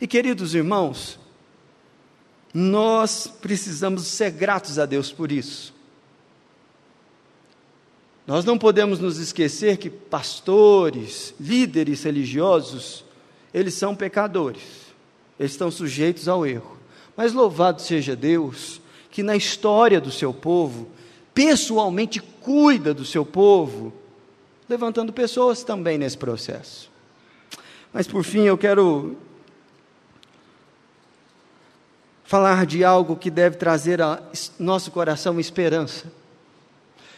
E 0.00 0.06
queridos 0.06 0.54
irmãos, 0.54 1.20
nós 2.54 3.26
precisamos 3.26 4.06
ser 4.06 4.30
gratos 4.30 4.78
a 4.78 4.86
Deus 4.86 5.12
por 5.12 5.30
isso. 5.30 5.74
Nós 8.26 8.46
não 8.46 8.56
podemos 8.56 8.98
nos 8.98 9.18
esquecer 9.18 9.76
que 9.76 9.90
pastores, 9.90 11.34
líderes 11.38 12.02
religiosos, 12.02 13.04
eles 13.52 13.74
são 13.74 13.94
pecadores, 13.94 14.62
eles 15.38 15.52
estão 15.52 15.70
sujeitos 15.70 16.28
ao 16.28 16.46
erro. 16.46 16.73
Mas 17.16 17.32
louvado 17.32 17.80
seja 17.80 18.16
Deus, 18.16 18.80
que 19.10 19.22
na 19.22 19.36
história 19.36 20.00
do 20.00 20.10
seu 20.10 20.32
povo, 20.34 20.88
pessoalmente 21.32 22.20
cuida 22.20 22.92
do 22.92 23.04
seu 23.04 23.24
povo, 23.24 23.92
levantando 24.68 25.12
pessoas 25.12 25.62
também 25.62 25.96
nesse 25.98 26.18
processo. 26.18 26.90
Mas 27.92 28.06
por 28.06 28.24
fim, 28.24 28.42
eu 28.42 28.58
quero 28.58 29.16
falar 32.24 32.66
de 32.66 32.82
algo 32.82 33.14
que 33.14 33.30
deve 33.30 33.56
trazer 33.56 34.02
a 34.02 34.20
nosso 34.58 34.90
coração 34.90 35.38
esperança. 35.38 36.10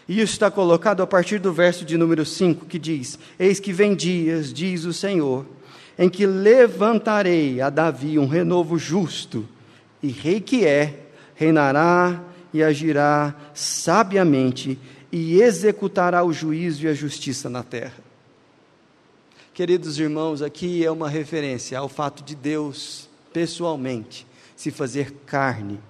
E 0.09 0.21
isso 0.21 0.35
está 0.35 0.51
colocado 0.51 1.03
a 1.03 1.07
partir 1.07 1.39
do 1.39 1.53
verso 1.53 1.85
de 1.85 1.97
número 1.97 2.25
5, 2.25 2.67
que 2.67 2.79
diz: 2.79 3.19
Eis 3.39 3.59
que 3.59 3.73
vem 3.73 3.95
dias, 3.95 4.53
diz 4.53 4.85
o 4.85 4.93
Senhor, 4.93 5.47
em 5.99 6.09
que 6.09 6.27
levantarei 6.27 7.61
a 7.61 7.71
Davi 7.71 8.19
um 8.19 8.27
renovo 8.27 8.79
justo, 8.79 9.49
e 10.03 10.09
rei 10.09 10.41
que 10.41 10.65
é, 10.65 11.07
reinará 11.35 12.23
e 12.53 12.63
agirá 12.63 13.35
sabiamente, 13.55 14.79
e 15.13 15.41
executará 15.41 16.25
o 16.25 16.33
juízo 16.33 16.85
e 16.85 16.89
a 16.89 16.95
justiça 16.95 17.49
na 17.49 17.63
terra. 17.63 18.05
Queridos 19.55 19.99
irmãos, 19.99 20.43
aqui 20.43 20.85
é 20.85 20.91
uma 20.91 21.09
referência 21.09 21.79
ao 21.79 21.89
fato 21.89 22.23
de 22.23 22.35
Deus, 22.35 23.09
pessoalmente, 23.33 24.27
se 24.55 24.71
fazer 24.71 25.13
carne, 25.25 25.81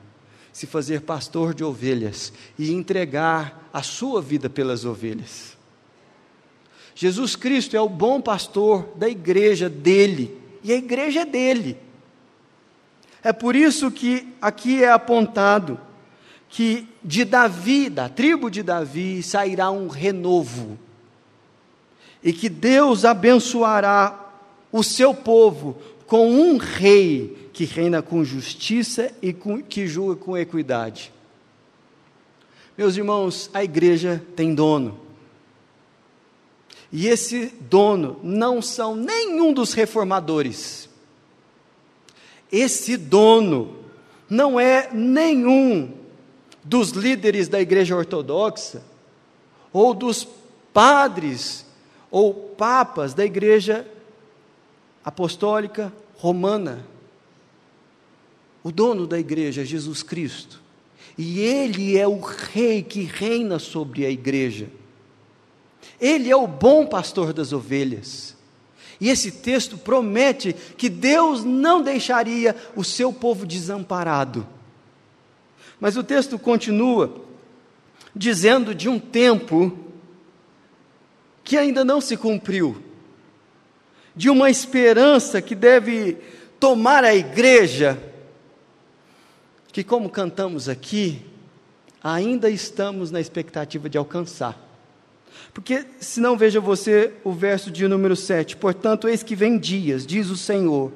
se 0.53 0.67
fazer 0.67 1.01
pastor 1.01 1.53
de 1.53 1.65
ovelhas 1.65 2.33
e 2.59 2.73
entregar 2.73 3.69
a 3.73 3.83
sua 3.83 4.23
vida 4.23 4.49
pelas 4.49 4.85
ovelhas. 4.85 5.57
Jesus 6.95 7.37
Cristo 7.37 7.77
é 7.77 7.81
o 7.81 7.89
bom 7.89 8.21
pastor 8.21 8.89
da 8.97 9.09
igreja 9.09 9.69
dele, 9.69 10.37
e 10.65 10.73
a 10.73 10.77
igreja 10.77 11.21
é 11.21 11.25
dele. 11.25 11.77
É 13.27 13.33
por 13.33 13.57
isso 13.57 13.91
que 13.91 14.33
aqui 14.41 14.85
é 14.85 14.89
apontado 14.89 15.81
que 16.49 16.87
de 17.03 17.25
Davi, 17.25 17.91
da 17.91 18.09
tribo 18.09 18.49
de 18.49 18.63
Davi, 18.63 19.21
sairá 19.21 19.69
um 19.69 19.89
renovo, 19.89 20.79
e 22.23 22.33
que 22.33 22.49
Deus 22.49 23.05
abençoará 23.05 24.33
o 24.71 24.81
seu 24.85 25.13
povo 25.13 25.77
com 26.07 26.31
um 26.31 26.57
rei 26.57 27.51
que 27.53 27.65
reina 27.65 28.01
com 28.01 28.23
justiça 28.23 29.13
e 29.21 29.33
com, 29.33 29.61
que 29.61 29.89
julga 29.89 30.15
com 30.15 30.39
equidade. 30.39 31.13
Meus 32.79 32.97
irmãos, 32.97 33.51
a 33.53 33.65
igreja 33.65 34.25
tem 34.37 34.55
dono. 34.55 35.01
E 36.93 37.09
esse 37.09 37.53
dono 37.63 38.21
não 38.23 38.63
são 38.63 38.95
nenhum 38.95 39.53
dos 39.53 39.73
reformadores. 39.73 40.86
Esse 42.51 42.97
dono 42.97 43.77
não 44.29 44.59
é 44.59 44.91
nenhum 44.93 45.93
dos 46.63 46.91
líderes 46.91 47.49
da 47.49 47.61
igreja 47.61 47.97
ortodoxa 47.97 48.83
ou 49.73 49.95
dos 49.95 50.27
padres 50.73 51.67
ou 52.11 52.35
papas 52.35 53.15
da 53.15 53.25
igreja 53.25 53.87
apostólica 55.05 55.93
romana. 56.17 56.85
O 58.63 58.73
dono 58.73 59.07
da 59.07 59.19
igreja 59.19 59.63
é 59.63 59.65
Jesus 59.65 60.03
Cristo. 60.03 60.61
E 61.17 61.41
ele 61.41 61.97
é 61.97 62.07
o 62.07 62.21
rei 62.21 62.83
que 62.83 63.03
reina 63.03 63.59
sobre 63.59 64.05
a 64.05 64.11
igreja. 64.11 64.69
Ele 66.01 66.31
é 66.31 66.37
o 66.37 66.47
bom 66.47 66.85
pastor 66.85 67.33
das 67.33 67.53
ovelhas. 67.53 68.36
E 69.01 69.11
esse 69.11 69.31
texto 69.31 69.77
promete 69.77 70.53
que 70.53 70.89
Deus 70.89 71.45
não 71.45 71.83
deixaria 71.83 72.57
o 72.75 72.83
seu 72.83 73.13
povo 73.13 73.47
desamparado. 73.47 74.47
Mas 75.79 75.97
o 75.97 76.03
texto 76.03 76.39
continua 76.39 77.23
dizendo 78.15 78.75
de 78.75 78.89
um 78.89 78.99
tempo 78.99 79.77
que 81.45 81.57
ainda 81.57 81.85
não 81.85 82.01
se 82.01 82.17
cumpriu, 82.17 82.83
de 84.17 84.31
uma 84.31 84.51
esperança 84.51 85.43
que 85.43 85.55
deve 85.55 86.17
tomar 86.59 87.05
a 87.05 87.15
igreja 87.15 88.03
que, 89.71 89.85
como 89.85 90.09
cantamos 90.09 90.71
aqui, 90.71 91.21
ainda 92.03 92.49
estamos 92.49 93.11
na 93.11 93.21
expectativa 93.21 93.91
de 93.91 93.99
alcançar. 93.99 94.66
Porque, 95.53 95.85
se 96.01 96.21
não 96.21 96.37
veja 96.37 96.61
você 96.61 97.13
o 97.25 97.33
verso 97.33 97.71
de 97.71 97.89
número 97.89 98.15
7, 98.15 98.57
portanto, 98.57 99.09
eis 99.09 99.23
que 99.23 99.35
vem 99.35 99.59
dias, 99.59 100.07
diz 100.07 100.29
o 100.29 100.37
Senhor, 100.37 100.93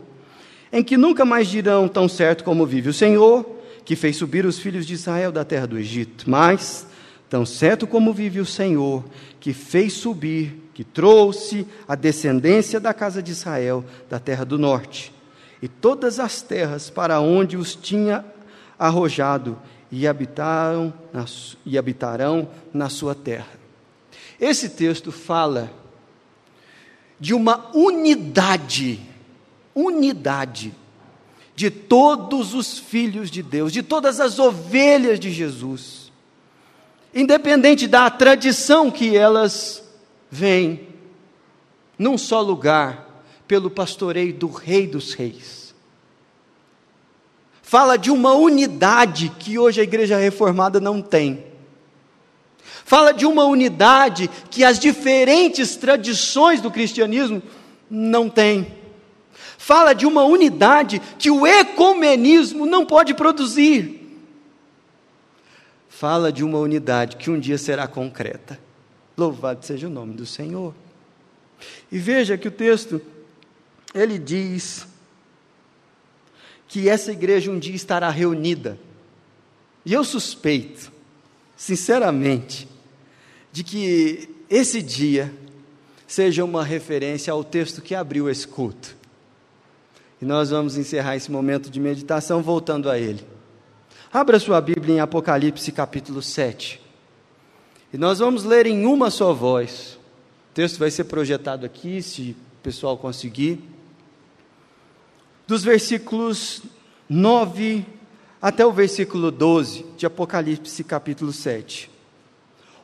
em 0.72 0.82
que 0.82 0.96
nunca 0.96 1.24
mais 1.24 1.48
dirão 1.48 1.88
tão 1.88 2.08
certo 2.08 2.44
como 2.44 2.66
vive 2.66 2.90
o 2.90 2.92
Senhor, 2.92 3.58
que 3.84 3.96
fez 3.96 4.16
subir 4.16 4.44
os 4.44 4.58
filhos 4.58 4.86
de 4.86 4.94
Israel 4.94 5.32
da 5.32 5.44
terra 5.44 5.66
do 5.66 5.78
Egito, 5.78 6.28
mas, 6.28 6.86
tão 7.28 7.46
certo 7.46 7.86
como 7.86 8.12
vive 8.12 8.40
o 8.40 8.46
Senhor, 8.46 9.04
que 9.40 9.52
fez 9.52 9.94
subir, 9.94 10.70
que 10.74 10.84
trouxe 10.84 11.66
a 11.88 11.94
descendência 11.94 12.78
da 12.78 12.94
casa 12.94 13.22
de 13.22 13.32
Israel 13.32 13.84
da 14.08 14.18
terra 14.18 14.44
do 14.44 14.58
norte, 14.58 15.12
e 15.62 15.68
todas 15.68 16.20
as 16.20 16.40
terras 16.42 16.88
para 16.88 17.20
onde 17.20 17.56
os 17.56 17.74
tinha 17.74 18.24
arrojado 18.78 19.58
e, 19.90 20.06
habitaram 20.06 20.92
e 21.66 21.76
habitarão 21.76 22.48
na 22.72 22.88
sua 22.88 23.14
terra. 23.14 23.59
Esse 24.40 24.70
texto 24.70 25.12
fala 25.12 25.70
de 27.18 27.34
uma 27.34 27.70
unidade, 27.76 29.00
unidade 29.74 30.74
de 31.54 31.70
todos 31.70 32.54
os 32.54 32.78
filhos 32.78 33.30
de 33.30 33.42
Deus, 33.42 33.72
de 33.72 33.82
todas 33.82 34.18
as 34.18 34.38
ovelhas 34.38 35.20
de 35.20 35.30
Jesus, 35.30 36.10
independente 37.14 37.86
da 37.86 38.08
tradição 38.08 38.90
que 38.90 39.14
elas 39.14 39.84
vêm, 40.30 40.88
num 41.98 42.16
só 42.16 42.40
lugar, 42.40 43.24
pelo 43.46 43.68
pastoreio 43.68 44.32
do 44.32 44.48
Rei 44.48 44.86
dos 44.86 45.12
Reis 45.12 45.60
fala 47.70 47.96
de 47.96 48.10
uma 48.10 48.34
unidade 48.34 49.28
que 49.28 49.56
hoje 49.56 49.80
a 49.80 49.84
igreja 49.84 50.16
reformada 50.16 50.80
não 50.80 51.00
tem. 51.00 51.44
Fala 52.84 53.12
de 53.12 53.26
uma 53.26 53.44
unidade 53.44 54.28
que 54.50 54.64
as 54.64 54.78
diferentes 54.78 55.76
tradições 55.76 56.60
do 56.60 56.70
cristianismo 56.70 57.42
não 57.88 58.28
têm. 58.28 58.66
Fala 59.58 59.92
de 59.92 60.06
uma 60.06 60.24
unidade 60.24 61.00
que 61.18 61.30
o 61.30 61.46
ecumenismo 61.46 62.66
não 62.66 62.84
pode 62.84 63.14
produzir. 63.14 64.00
Fala 65.88 66.32
de 66.32 66.42
uma 66.42 66.58
unidade 66.58 67.16
que 67.16 67.30
um 67.30 67.38
dia 67.38 67.58
será 67.58 67.86
concreta. 67.86 68.58
Louvado 69.16 69.64
seja 69.64 69.86
o 69.86 69.90
nome 69.90 70.14
do 70.14 70.24
Senhor. 70.24 70.74
E 71.92 71.98
veja 71.98 72.38
que 72.38 72.48
o 72.48 72.50
texto 72.50 73.02
ele 73.94 74.18
diz 74.18 74.86
que 76.66 76.88
essa 76.88 77.12
igreja 77.12 77.50
um 77.50 77.58
dia 77.58 77.74
estará 77.74 78.08
reunida. 78.08 78.78
E 79.84 79.92
eu 79.92 80.04
suspeito, 80.04 80.92
sinceramente, 81.60 82.66
de 83.52 83.62
que 83.62 84.34
esse 84.48 84.80
dia 84.80 85.30
seja 86.06 86.42
uma 86.42 86.64
referência 86.64 87.30
ao 87.30 87.44
texto 87.44 87.82
que 87.82 87.94
abriu 87.94 88.30
esse 88.30 88.48
culto. 88.48 88.96
E 90.22 90.24
nós 90.24 90.48
vamos 90.48 90.78
encerrar 90.78 91.16
esse 91.16 91.30
momento 91.30 91.68
de 91.68 91.78
meditação 91.78 92.42
voltando 92.42 92.88
a 92.88 92.98
ele. 92.98 93.22
Abra 94.10 94.40
sua 94.40 94.58
Bíblia 94.58 94.94
em 94.94 95.00
Apocalipse 95.00 95.70
capítulo 95.70 96.22
7. 96.22 96.80
E 97.92 97.98
nós 97.98 98.20
vamos 98.20 98.42
ler 98.42 98.64
em 98.64 98.86
uma 98.86 99.10
só 99.10 99.34
voz. 99.34 99.98
O 100.52 100.54
texto 100.54 100.78
vai 100.78 100.90
ser 100.90 101.04
projetado 101.04 101.66
aqui, 101.66 102.00
se 102.00 102.34
o 102.58 102.62
pessoal 102.62 102.96
conseguir 102.96 103.62
dos 105.46 105.62
versículos 105.62 106.62
9 107.06 107.84
até 108.40 108.64
o 108.64 108.72
versículo 108.72 109.30
12 109.30 109.84
de 109.96 110.06
Apocalipse, 110.06 110.82
capítulo 110.82 111.32
7, 111.32 111.90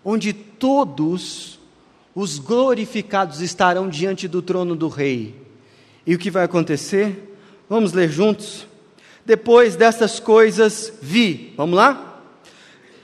onde 0.05 0.33
todos 0.33 1.59
os 2.14 2.38
glorificados 2.38 3.40
estarão 3.40 3.88
diante 3.88 4.29
do 4.29 4.42
trono 4.42 4.77
do 4.77 4.88
Rei. 4.88 5.35
E 6.07 6.14
o 6.14 6.19
que 6.19 6.31
vai 6.31 6.45
acontecer? 6.45 7.37
Vamos 7.69 7.92
ler 7.92 8.11
juntos? 8.11 8.66
Depois 9.25 9.77
dessas 9.77 10.21
coisas 10.21 10.92
vi, 11.01 11.53
vamos 11.57 11.77
lá? 11.77 12.23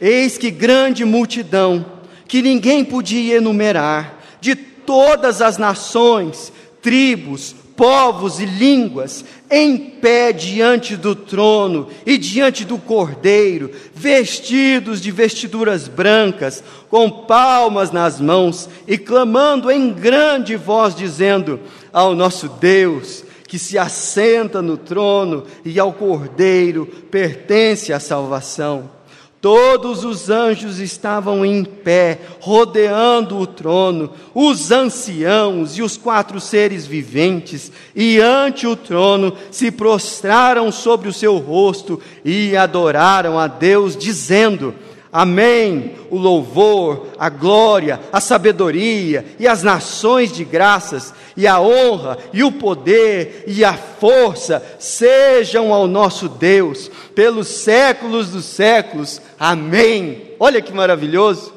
Eis 0.00 0.38
que 0.38 0.50
grande 0.50 1.04
multidão, 1.04 1.84
que 2.28 2.42
ninguém 2.42 2.84
podia 2.84 3.36
enumerar, 3.36 4.18
de 4.40 4.54
todas 4.54 5.40
as 5.40 5.58
nações, 5.58 6.52
tribos, 6.80 7.54
povos 7.76 8.40
e 8.40 8.44
línguas, 8.44 9.24
em 9.50 9.76
pé 9.76 10.32
diante 10.32 10.96
do 10.96 11.14
trono 11.14 11.88
e 12.06 12.16
diante 12.16 12.64
do 12.64 12.78
Cordeiro, 12.78 13.70
vestidos 13.94 15.00
de 15.00 15.10
vestiduras 15.10 15.88
brancas, 15.88 16.62
com 16.88 17.10
palmas 17.10 17.90
nas 17.90 18.20
mãos 18.20 18.68
e 18.86 18.96
clamando 18.96 19.70
em 19.70 19.92
grande 19.92 20.56
voz, 20.56 20.94
dizendo: 20.94 21.60
Ao 21.92 22.14
nosso 22.14 22.48
Deus, 22.48 23.24
que 23.46 23.58
se 23.58 23.76
assenta 23.76 24.62
no 24.62 24.78
trono 24.78 25.44
e 25.64 25.78
ao 25.78 25.92
Cordeiro 25.92 26.86
pertence 27.10 27.92
a 27.92 28.00
salvação. 28.00 29.01
Todos 29.42 30.04
os 30.04 30.30
anjos 30.30 30.78
estavam 30.78 31.44
em 31.44 31.64
pé, 31.64 32.20
rodeando 32.38 33.36
o 33.40 33.44
trono, 33.44 34.12
os 34.32 34.70
anciãos 34.70 35.76
e 35.76 35.82
os 35.82 35.96
quatro 35.96 36.40
seres 36.40 36.86
viventes, 36.86 37.72
e 37.92 38.20
ante 38.20 38.68
o 38.68 38.76
trono 38.76 39.34
se 39.50 39.72
prostraram 39.72 40.70
sobre 40.70 41.08
o 41.08 41.12
seu 41.12 41.38
rosto 41.38 42.00
e 42.24 42.56
adoraram 42.56 43.36
a 43.36 43.48
Deus, 43.48 43.96
dizendo: 43.96 44.76
Amém. 45.12 45.94
O 46.10 46.16
louvor, 46.16 47.08
a 47.18 47.28
glória, 47.28 48.00
a 48.10 48.18
sabedoria 48.18 49.26
e 49.38 49.46
as 49.46 49.62
nações 49.62 50.32
de 50.32 50.42
graças, 50.42 51.12
e 51.36 51.46
a 51.46 51.60
honra, 51.60 52.16
e 52.32 52.42
o 52.42 52.50
poder, 52.50 53.44
e 53.46 53.62
a 53.62 53.74
força 53.74 54.64
sejam 54.78 55.70
ao 55.70 55.86
nosso 55.86 56.30
Deus, 56.30 56.90
pelos 57.14 57.48
séculos 57.48 58.30
dos 58.30 58.46
séculos. 58.46 59.20
Amém. 59.38 60.32
Olha 60.40 60.62
que 60.62 60.72
maravilhoso. 60.72 61.52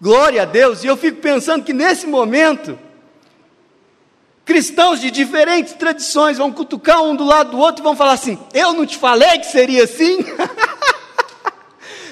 Glória 0.00 0.40
a 0.42 0.46
Deus. 0.46 0.82
E 0.82 0.86
eu 0.86 0.96
fico 0.96 1.20
pensando 1.20 1.62
que 1.62 1.74
nesse 1.74 2.06
momento, 2.06 2.78
cristãos 4.46 4.98
de 4.98 5.10
diferentes 5.10 5.74
tradições 5.74 6.38
vão 6.38 6.50
cutucar 6.50 7.02
um 7.02 7.14
do 7.14 7.24
lado 7.24 7.50
do 7.50 7.58
outro 7.58 7.82
e 7.82 7.84
vão 7.84 7.94
falar 7.94 8.12
assim: 8.12 8.38
Eu 8.54 8.72
não 8.72 8.86
te 8.86 8.96
falei 8.96 9.38
que 9.40 9.46
seria 9.46 9.84
assim? 9.84 10.18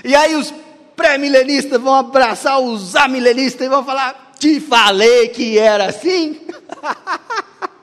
E 0.05 0.15
aí 0.15 0.37
os 0.37 0.53
pré-milenistas 0.95 1.81
vão 1.81 1.95
abraçar 1.95 2.61
os 2.61 2.95
amilenistas 2.95 3.67
e 3.67 3.71
vão 3.71 3.83
falar: 3.83 4.35
Te 4.39 4.61
falei 4.61 5.29
que 5.29 5.59
era 5.59 5.87
assim? 5.87 6.43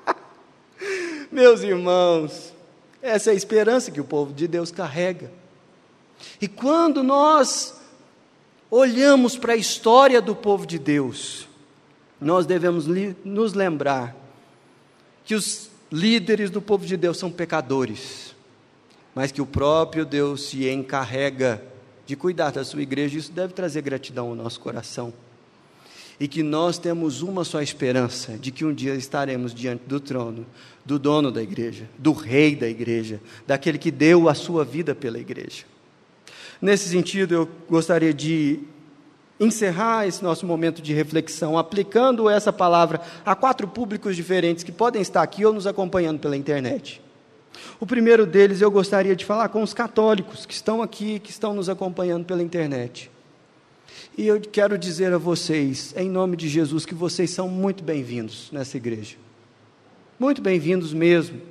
Meus 1.31 1.61
irmãos, 1.61 2.53
essa 3.01 3.31
é 3.31 3.33
a 3.33 3.35
esperança 3.35 3.89
que 3.89 3.99
o 3.99 4.05
povo 4.05 4.33
de 4.33 4.47
Deus 4.47 4.71
carrega. 4.71 5.31
E 6.39 6.47
quando 6.47 7.01
nós 7.01 7.73
olhamos 8.69 9.35
para 9.35 9.53
a 9.53 9.57
história 9.57 10.21
do 10.21 10.35
povo 10.35 10.67
de 10.67 10.77
Deus, 10.77 11.47
nós 12.19 12.45
devemos 12.45 12.85
nos 13.25 13.53
lembrar 13.53 14.15
que 15.25 15.33
os 15.33 15.71
líderes 15.91 16.51
do 16.51 16.61
povo 16.61 16.85
de 16.85 16.95
Deus 16.95 17.17
são 17.17 17.31
pecadores, 17.31 18.35
mas 19.15 19.31
que 19.31 19.41
o 19.41 19.45
próprio 19.45 20.05
Deus 20.05 20.49
se 20.49 20.69
encarrega 20.69 21.70
de 22.11 22.17
cuidar 22.17 22.51
da 22.51 22.65
sua 22.65 22.81
igreja, 22.81 23.17
isso 23.17 23.31
deve 23.31 23.53
trazer 23.53 23.81
gratidão 23.81 24.27
ao 24.27 24.35
nosso 24.35 24.59
coração. 24.59 25.13
E 26.19 26.27
que 26.27 26.43
nós 26.43 26.77
temos 26.77 27.21
uma 27.21 27.45
só 27.45 27.61
esperança, 27.61 28.37
de 28.37 28.51
que 28.51 28.65
um 28.65 28.73
dia 28.73 28.95
estaremos 28.95 29.53
diante 29.53 29.85
do 29.85 29.97
trono 29.97 30.45
do 30.83 30.99
dono 30.99 31.31
da 31.31 31.41
igreja, 31.41 31.87
do 31.97 32.11
rei 32.11 32.53
da 32.53 32.67
igreja, 32.67 33.21
daquele 33.47 33.77
que 33.77 33.89
deu 33.89 34.27
a 34.27 34.33
sua 34.33 34.65
vida 34.65 34.93
pela 34.93 35.17
igreja. 35.17 35.63
Nesse 36.61 36.89
sentido, 36.89 37.33
eu 37.33 37.49
gostaria 37.69 38.13
de 38.13 38.59
encerrar 39.39 40.05
esse 40.05 40.21
nosso 40.21 40.45
momento 40.45 40.81
de 40.81 40.93
reflexão 40.93 41.57
aplicando 41.57 42.29
essa 42.29 42.51
palavra 42.51 42.99
a 43.25 43.35
quatro 43.35 43.69
públicos 43.69 44.17
diferentes 44.17 44.65
que 44.65 44.71
podem 44.71 45.01
estar 45.01 45.21
aqui 45.21 45.45
ou 45.45 45.53
nos 45.53 45.65
acompanhando 45.65 46.19
pela 46.19 46.35
internet. 46.35 47.01
O 47.81 47.85
primeiro 47.87 48.27
deles 48.27 48.61
eu 48.61 48.69
gostaria 48.69 49.15
de 49.15 49.25
falar 49.25 49.49
com 49.49 49.63
os 49.63 49.73
católicos 49.73 50.45
que 50.45 50.53
estão 50.53 50.83
aqui, 50.83 51.17
que 51.17 51.31
estão 51.31 51.55
nos 51.55 51.67
acompanhando 51.67 52.23
pela 52.23 52.43
internet. 52.43 53.09
E 54.15 54.27
eu 54.27 54.39
quero 54.39 54.77
dizer 54.77 55.11
a 55.11 55.17
vocês, 55.17 55.91
em 55.97 56.07
nome 56.07 56.37
de 56.37 56.47
Jesus, 56.47 56.85
que 56.85 56.93
vocês 56.93 57.31
são 57.31 57.49
muito 57.49 57.83
bem-vindos 57.83 58.51
nessa 58.51 58.77
igreja. 58.77 59.17
Muito 60.19 60.43
bem-vindos 60.43 60.93
mesmo. 60.93 61.41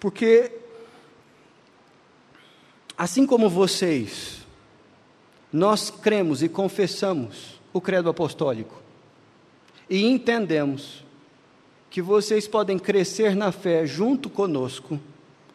Porque, 0.00 0.52
assim 2.96 3.26
como 3.26 3.50
vocês, 3.50 4.38
nós 5.52 5.90
cremos 5.90 6.42
e 6.42 6.48
confessamos 6.48 7.60
o 7.74 7.80
credo 7.80 8.08
apostólico 8.08 8.80
e 9.90 10.02
entendemos 10.02 11.04
que 11.90 12.00
vocês 12.00 12.48
podem 12.48 12.78
crescer 12.78 13.36
na 13.36 13.52
fé 13.52 13.86
junto 13.86 14.30
conosco 14.30 14.98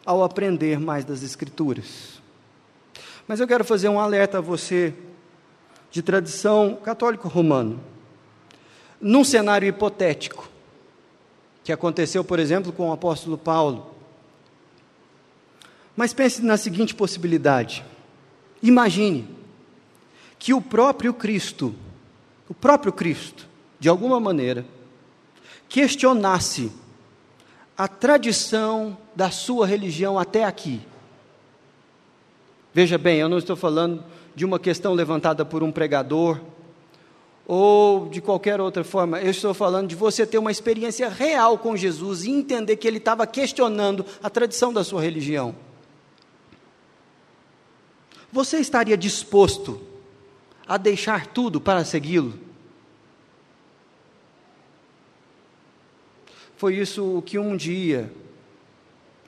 ao 0.07 0.23
aprender 0.23 0.79
mais 0.79 1.03
das 1.03 1.21
Escrituras. 1.21 2.21
Mas 3.27 3.41
eu 3.41 3.47
quero 3.47 3.65
fazer 3.65 3.89
um 3.89 3.99
alerta 3.99 4.37
a 4.37 4.41
você 4.41 4.93
de 5.91 6.01
tradição 6.01 6.79
católico 6.81 7.27
romano. 7.27 7.77
Num 9.01 9.25
cenário 9.25 9.67
hipotético, 9.67 10.49
que 11.61 11.73
aconteceu, 11.73 12.23
por 12.23 12.39
exemplo, 12.39 12.71
com 12.71 12.89
o 12.89 12.93
apóstolo 12.93 13.37
Paulo. 13.37 13.93
Mas 15.93 16.13
pense 16.13 16.41
na 16.41 16.55
seguinte 16.55 16.95
possibilidade: 16.95 17.83
imagine 18.63 19.27
que 20.39 20.53
o 20.53 20.61
próprio 20.61 21.13
Cristo, 21.13 21.75
o 22.47 22.53
próprio 22.53 22.93
Cristo, 22.93 23.45
de 23.77 23.89
alguma 23.89 24.21
maneira, 24.21 24.65
questionasse 25.67 26.71
a 27.77 27.87
tradição 27.87 28.97
da 29.15 29.29
sua 29.29 29.67
religião 29.67 30.17
até 30.17 30.43
aqui. 30.43 30.81
Veja 32.73 32.97
bem, 32.97 33.19
eu 33.19 33.29
não 33.29 33.37
estou 33.37 33.55
falando 33.55 34.03
de 34.35 34.45
uma 34.45 34.59
questão 34.59 34.93
levantada 34.93 35.45
por 35.45 35.61
um 35.61 35.71
pregador 35.71 36.39
ou 37.45 38.09
de 38.09 38.19
qualquer 38.19 38.59
outra 38.59 38.83
forma, 38.83 39.21
eu 39.21 39.31
estou 39.31 39.53
falando 39.53 39.87
de 39.87 39.95
você 39.95 40.25
ter 40.25 40.37
uma 40.37 40.51
experiência 40.51 41.07
real 41.07 41.57
com 41.57 41.77
Jesus 41.77 42.25
e 42.25 42.31
entender 42.31 42.75
que 42.75 42.85
ele 42.85 42.97
estava 42.97 43.25
questionando 43.25 44.05
a 44.21 44.29
tradição 44.29 44.73
da 44.73 44.83
sua 44.83 45.01
religião. 45.01 45.55
Você 48.33 48.57
estaria 48.57 48.97
disposto 48.97 49.79
a 50.67 50.75
deixar 50.77 51.27
tudo 51.27 51.61
para 51.61 51.85
segui-lo? 51.85 52.46
Foi 56.57 56.75
isso 56.75 57.21
que 57.23 57.37
um 57.37 57.55
dia, 57.55 58.11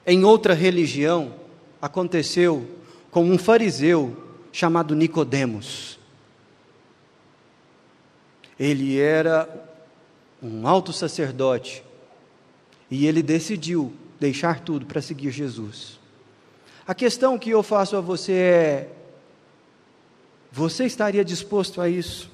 em 0.04 0.24
outra 0.24 0.52
religião, 0.52 1.32
aconteceu 1.80 2.68
com 3.08 3.24
um 3.24 3.38
fariseu 3.38 4.16
chamado 4.52 4.96
Nicodemos. 4.96 5.96
Ele 8.58 8.98
era 8.98 9.48
um 10.42 10.66
alto 10.66 10.92
sacerdote 10.92 11.84
e 12.90 13.06
ele 13.06 13.22
decidiu 13.22 13.92
deixar 14.18 14.60
tudo 14.60 14.84
para 14.84 15.00
seguir 15.00 15.30
Jesus. 15.30 16.00
A 16.84 16.94
questão 16.94 17.38
que 17.38 17.50
eu 17.50 17.62
faço 17.62 17.96
a 17.96 18.00
você 18.00 18.32
é: 18.32 18.88
você 20.50 20.84
estaria 20.84 21.24
disposto 21.24 21.80
a 21.80 21.88
isso? 21.88 22.28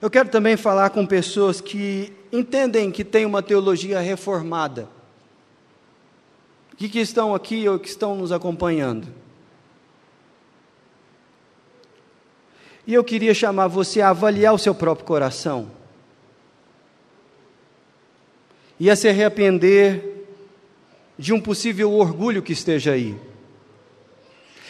Eu 0.00 0.08
quero 0.08 0.30
também 0.30 0.56
falar 0.56 0.90
com 0.90 1.04
pessoas 1.04 1.60
que 1.60 2.12
entendem 2.32 2.90
que 2.90 3.04
têm 3.04 3.26
uma 3.26 3.42
teologia 3.42 4.00
reformada, 4.00 4.88
que, 6.76 6.88
que 6.88 7.00
estão 7.00 7.34
aqui 7.34 7.68
ou 7.68 7.78
que 7.78 7.88
estão 7.88 8.16
nos 8.16 8.32
acompanhando. 8.32 9.08
E 12.86 12.94
eu 12.94 13.04
queria 13.04 13.34
chamar 13.34 13.68
você 13.68 14.00
a 14.00 14.08
avaliar 14.08 14.54
o 14.54 14.58
seu 14.58 14.74
próprio 14.74 15.06
coração 15.06 15.70
e 18.80 18.88
a 18.88 18.96
se 18.96 19.06
arrepender 19.06 20.26
de 21.18 21.34
um 21.34 21.40
possível 21.40 21.92
orgulho 21.92 22.42
que 22.42 22.54
esteja 22.54 22.92
aí. 22.92 23.14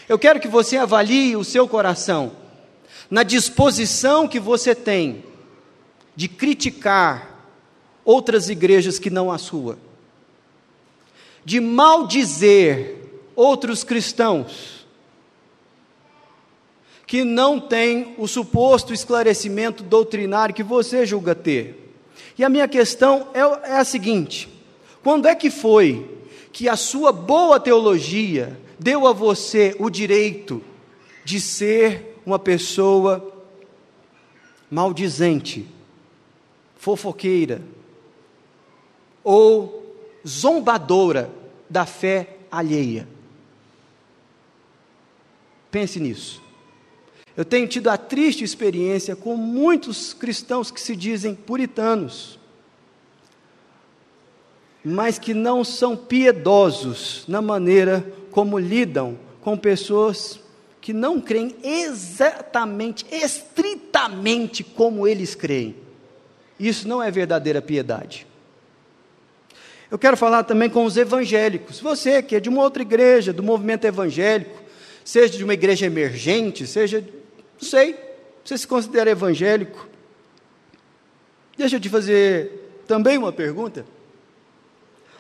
Eu 0.09 0.19
quero 0.19 0.41
que 0.41 0.49
você 0.49 0.77
avalie 0.77 1.37
o 1.37 1.45
seu 1.45 1.69
coração 1.69 2.33
na 3.11 3.23
disposição 3.23 4.29
que 4.29 4.39
você 4.39 4.75
tem 4.75 5.25
de 6.15 6.29
criticar 6.29 7.49
outras 8.05 8.49
igrejas 8.49 8.99
que 8.99 9.11
não 9.11 9.33
a 9.33 9.39
sua, 9.39 9.79
de 11.45 11.61
maldizer 11.61 12.97
outros 13.35 13.83
cristãos 13.83 14.87
que 17.07 17.25
não 17.25 17.59
têm 17.59 18.15
o 18.19 18.29
suposto 18.29 18.95
esclarecimento 18.95 19.83
doutrinário 19.83 20.55
que 20.55 20.63
você 20.63 21.05
julga 21.05 21.35
ter. 21.35 21.93
E 22.39 22.45
a 22.45 22.49
minha 22.49 22.69
questão 22.69 23.27
é, 23.35 23.41
é 23.73 23.79
a 23.79 23.85
seguinte: 23.85 24.49
quando 25.03 25.27
é 25.27 25.35
que 25.35 25.51
foi 25.51 26.09
que 26.53 26.69
a 26.69 26.77
sua 26.77 27.11
boa 27.11 27.59
teologia 27.59 28.57
deu 28.79 29.09
a 29.09 29.13
você 29.13 29.75
o 29.81 29.91
direito 29.91 30.63
de 31.25 31.41
ser 31.41 32.10
uma 32.31 32.39
pessoa 32.39 33.29
maldizente, 34.71 35.67
fofoqueira, 36.77 37.61
ou 39.25 39.97
zombadora 40.27 41.29
da 41.69 41.85
fé 41.85 42.37
alheia. 42.51 43.09
Pense 45.73 45.99
nisso. 45.99 46.41
Eu 47.37 47.45
tenho 47.45 47.67
tido 47.67 47.89
a 47.89 47.97
triste 47.97 48.45
experiência 48.45 49.17
com 49.17 49.37
muitos 49.37 50.15
cristãos 50.15 50.71
que 50.71 50.81
se 50.81 50.95
dizem 50.95 51.35
puritanos, 51.35 52.39
mas 54.85 55.19
que 55.19 55.35
não 55.35 55.65
são 55.65 55.97
piedosos 55.97 57.25
na 57.27 57.43
maneira 57.43 58.07
como 58.31 58.57
lidam 58.57 59.19
com 59.41 59.57
pessoas 59.57 60.41
que 60.81 60.93
não 60.93 61.21
creem 61.21 61.55
exatamente, 61.63 63.05
estritamente 63.13 64.65
como 64.65 65.07
eles 65.07 65.35
creem. 65.35 65.77
Isso 66.59 66.89
não 66.89 67.03
é 67.03 67.11
verdadeira 67.11 67.61
piedade. 67.61 68.27
Eu 69.91 69.99
quero 69.99 70.17
falar 70.17 70.45
também 70.45 70.71
com 70.71 70.85
os 70.85 70.97
evangélicos. 70.97 71.81
Você 71.81 72.23
que 72.23 72.37
é 72.37 72.41
de 72.41 72.49
uma 72.49 72.63
outra 72.63 72.83
igreja, 72.83 73.33
do 73.33 73.43
movimento 73.43 73.85
evangélico, 73.85 74.63
seja 75.05 75.37
de 75.37 75.45
uma 75.45 75.55
igreja 75.55 75.87
emergente, 75.87 76.67
seja, 76.67 77.01
não 77.61 77.69
sei, 77.69 77.97
você 78.45 78.57
se 78.57 78.67
considera 78.67 79.11
evangélico. 79.11 79.89
Deixa 81.57 81.77
eu 81.77 81.81
te 81.81 81.89
fazer 81.89 82.83
também 82.87 83.19
uma 83.19 83.33
pergunta. 83.33 83.85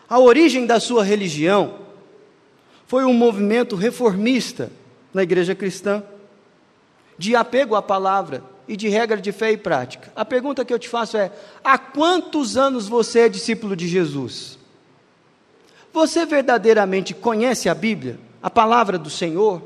A 0.08 0.18
origem 0.18 0.66
da 0.66 0.80
sua 0.80 1.04
religião 1.04 1.80
foi 2.86 3.04
um 3.04 3.12
movimento 3.12 3.76
reformista 3.76 4.70
na 5.12 5.22
igreja 5.22 5.54
cristã, 5.54 6.02
de 7.18 7.36
apego 7.36 7.74
à 7.74 7.82
palavra 7.82 8.42
e 8.66 8.76
de 8.76 8.88
regra 8.88 9.20
de 9.20 9.32
fé 9.32 9.52
e 9.52 9.56
prática. 9.56 10.12
A 10.14 10.24
pergunta 10.24 10.64
que 10.64 10.72
eu 10.72 10.78
te 10.78 10.88
faço 10.88 11.16
é: 11.16 11.32
há 11.62 11.76
quantos 11.76 12.56
anos 12.56 12.88
você 12.88 13.20
é 13.20 13.28
discípulo 13.28 13.74
de 13.74 13.88
Jesus? 13.88 14.58
Você 15.92 16.24
verdadeiramente 16.24 17.12
conhece 17.12 17.68
a 17.68 17.74
Bíblia, 17.74 18.18
a 18.42 18.48
palavra 18.48 18.96
do 18.96 19.10
Senhor? 19.10 19.60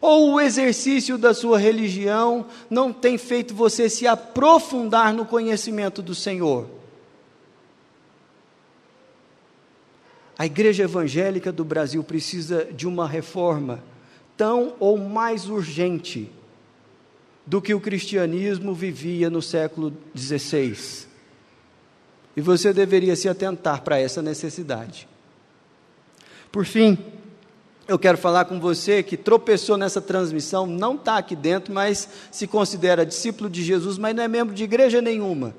Ou 0.00 0.32
o 0.32 0.40
exercício 0.40 1.16
da 1.16 1.32
sua 1.32 1.58
religião 1.58 2.46
não 2.68 2.92
tem 2.92 3.16
feito 3.16 3.54
você 3.54 3.88
se 3.88 4.06
aprofundar 4.06 5.12
no 5.12 5.24
conhecimento 5.24 6.02
do 6.02 6.14
Senhor? 6.14 6.66
A 10.36 10.46
igreja 10.46 10.82
evangélica 10.82 11.52
do 11.52 11.64
Brasil 11.64 12.02
precisa 12.02 12.64
de 12.64 12.88
uma 12.88 13.06
reforma 13.06 13.82
tão 14.36 14.74
ou 14.78 14.98
mais 14.98 15.48
urgente 15.48 16.30
do 17.46 17.60
que 17.60 17.74
o 17.74 17.80
cristianismo 17.80 18.74
vivia 18.74 19.28
no 19.28 19.42
século 19.42 19.92
XVI. 20.16 21.06
E 22.36 22.40
você 22.40 22.72
deveria 22.72 23.14
se 23.14 23.28
atentar 23.28 23.82
para 23.82 23.98
essa 23.98 24.22
necessidade. 24.22 25.06
Por 26.50 26.64
fim, 26.64 26.98
eu 27.86 27.98
quero 27.98 28.16
falar 28.16 28.46
com 28.46 28.58
você 28.58 29.02
que 29.02 29.16
tropeçou 29.16 29.76
nessa 29.76 30.00
transmissão, 30.00 30.66
não 30.66 30.94
está 30.94 31.18
aqui 31.18 31.36
dentro, 31.36 31.72
mas 31.72 32.08
se 32.30 32.46
considera 32.46 33.04
discípulo 33.04 33.50
de 33.50 33.62
Jesus, 33.62 33.98
mas 33.98 34.14
não 34.14 34.22
é 34.22 34.28
membro 34.28 34.54
de 34.54 34.64
igreja 34.64 35.02
nenhuma. 35.02 35.54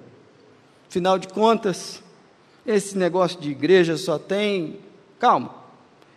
Afinal 0.90 1.20
de 1.20 1.28
contas, 1.28 2.02
esse 2.66 2.98
negócio 2.98 3.40
de 3.40 3.52
igreja 3.52 3.96
só 3.96 4.18
tem. 4.18 4.80
Calma, 5.20 5.54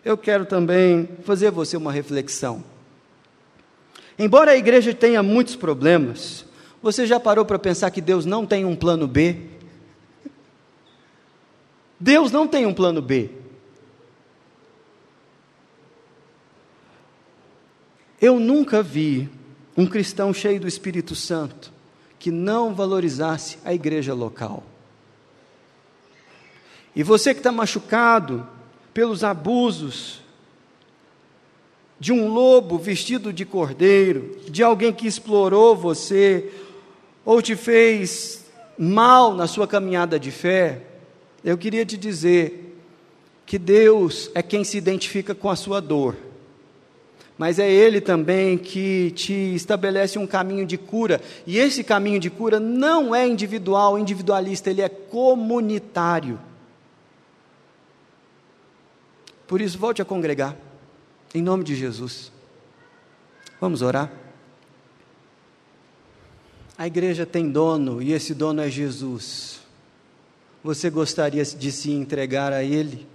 eu 0.04 0.16
quero 0.16 0.46
também 0.46 1.08
fazer 1.24 1.50
você 1.50 1.76
uma 1.76 1.92
reflexão. 1.92 2.62
Embora 4.18 4.52
a 4.52 4.56
igreja 4.56 4.92
tenha 4.92 5.22
muitos 5.22 5.54
problemas, 5.54 6.44
você 6.82 7.06
já 7.06 7.20
parou 7.20 7.44
para 7.44 7.58
pensar 7.58 7.90
que 7.90 8.00
Deus 8.00 8.24
não 8.24 8.46
tem 8.46 8.64
um 8.64 8.74
plano 8.74 9.06
B? 9.06 9.36
Deus 12.00 12.30
não 12.30 12.46
tem 12.46 12.66
um 12.66 12.74
plano 12.74 13.02
B. 13.02 13.30
Eu 18.20 18.40
nunca 18.40 18.82
vi 18.82 19.28
um 19.76 19.86
cristão 19.86 20.32
cheio 20.32 20.60
do 20.60 20.66
Espírito 20.66 21.14
Santo 21.14 21.72
que 22.18 22.30
não 22.32 22.74
valorizasse 22.74 23.58
a 23.64 23.72
igreja 23.72 24.12
local. 24.12 24.64
E 26.94 27.02
você 27.04 27.32
que 27.32 27.38
está 27.38 27.52
machucado 27.52 28.44
pelos 28.98 29.22
abusos 29.22 30.18
de 32.00 32.12
um 32.12 32.26
lobo 32.26 32.76
vestido 32.76 33.32
de 33.32 33.44
cordeiro, 33.44 34.36
de 34.50 34.60
alguém 34.60 34.92
que 34.92 35.06
explorou 35.06 35.76
você, 35.76 36.50
ou 37.24 37.40
te 37.40 37.54
fez 37.54 38.44
mal 38.76 39.36
na 39.36 39.46
sua 39.46 39.68
caminhada 39.68 40.18
de 40.18 40.32
fé, 40.32 40.82
eu 41.44 41.56
queria 41.56 41.86
te 41.86 41.96
dizer 41.96 42.76
que 43.46 43.56
Deus 43.56 44.32
é 44.34 44.42
quem 44.42 44.64
se 44.64 44.76
identifica 44.76 45.32
com 45.32 45.48
a 45.48 45.54
sua 45.54 45.80
dor, 45.80 46.16
mas 47.38 47.60
é 47.60 47.70
Ele 47.70 48.00
também 48.00 48.58
que 48.58 49.12
te 49.12 49.54
estabelece 49.54 50.18
um 50.18 50.26
caminho 50.26 50.66
de 50.66 50.76
cura, 50.76 51.20
e 51.46 51.56
esse 51.56 51.84
caminho 51.84 52.18
de 52.18 52.30
cura 52.30 52.58
não 52.58 53.14
é 53.14 53.28
individual, 53.28 53.96
individualista, 53.96 54.70
ele 54.70 54.82
é 54.82 54.88
comunitário. 54.88 56.40
Por 59.48 59.62
isso, 59.62 59.78
volte 59.78 60.02
a 60.02 60.04
congregar, 60.04 60.54
em 61.34 61.40
nome 61.40 61.64
de 61.64 61.74
Jesus. 61.74 62.30
Vamos 63.58 63.80
orar? 63.80 64.12
A 66.76 66.86
igreja 66.86 67.24
tem 67.24 67.50
dono 67.50 68.02
e 68.02 68.12
esse 68.12 68.34
dono 68.34 68.60
é 68.60 68.70
Jesus. 68.70 69.60
Você 70.62 70.90
gostaria 70.90 71.42
de 71.42 71.72
se 71.72 71.90
entregar 71.90 72.52
a 72.52 72.62
Ele? 72.62 73.06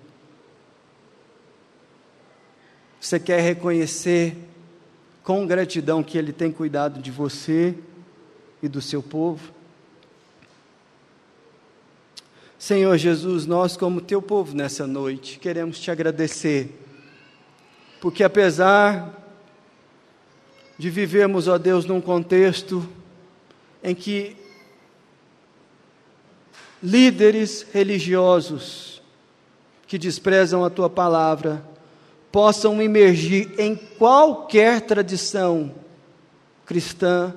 Você 3.00 3.20
quer 3.20 3.40
reconhecer 3.40 4.36
com 5.24 5.46
gratidão 5.46 6.02
que 6.02 6.18
Ele 6.18 6.34
tem 6.34 6.52
cuidado 6.52 7.00
de 7.00 7.12
você 7.12 7.78
e 8.62 8.68
do 8.68 8.82
seu 8.82 9.04
povo? 9.04 9.54
Senhor 12.64 12.97
Jesus, 12.97 13.45
nós, 13.45 13.76
como 13.76 13.99
teu 13.99 14.22
povo 14.22 14.55
nessa 14.55 14.88
noite, 14.88 15.38
queremos 15.38 15.78
te 15.78 15.91
agradecer, 15.91 16.70
porque 17.99 18.24
apesar 18.24 19.22
de 20.78 20.89
vivermos, 20.89 21.49
ó 21.49 21.57
Deus, 21.57 21.84
num 21.84 21.99
contexto 21.99 22.88
em 23.84 23.93
que 23.93 24.38
líderes 26.82 27.68
religiosos 27.74 29.01
que 29.86 29.97
desprezam 29.97 30.64
a 30.64 30.70
tua 30.70 30.89
palavra 30.89 31.61
possam 32.32 32.82
emergir 32.82 33.53
em 33.59 33.76
qualquer 33.76 34.80
tradição 34.80 35.76
cristã. 36.66 37.36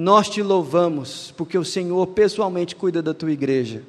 Nós 0.00 0.30
te 0.30 0.42
louvamos, 0.42 1.34
porque 1.36 1.58
o 1.58 1.64
Senhor 1.64 2.06
pessoalmente 2.06 2.76
cuida 2.76 3.02
da 3.02 3.12
tua 3.12 3.32
igreja. 3.32 3.82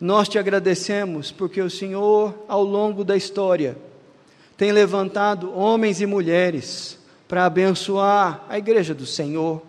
Nós 0.00 0.28
te 0.28 0.38
agradecemos, 0.38 1.32
porque 1.32 1.60
o 1.60 1.68
Senhor, 1.68 2.32
ao 2.46 2.62
longo 2.62 3.02
da 3.02 3.16
história, 3.16 3.76
tem 4.56 4.70
levantado 4.70 5.52
homens 5.52 6.00
e 6.00 6.06
mulheres 6.06 6.96
para 7.26 7.44
abençoar 7.46 8.44
a 8.48 8.56
igreja 8.58 8.94
do 8.94 9.06
Senhor 9.06 9.62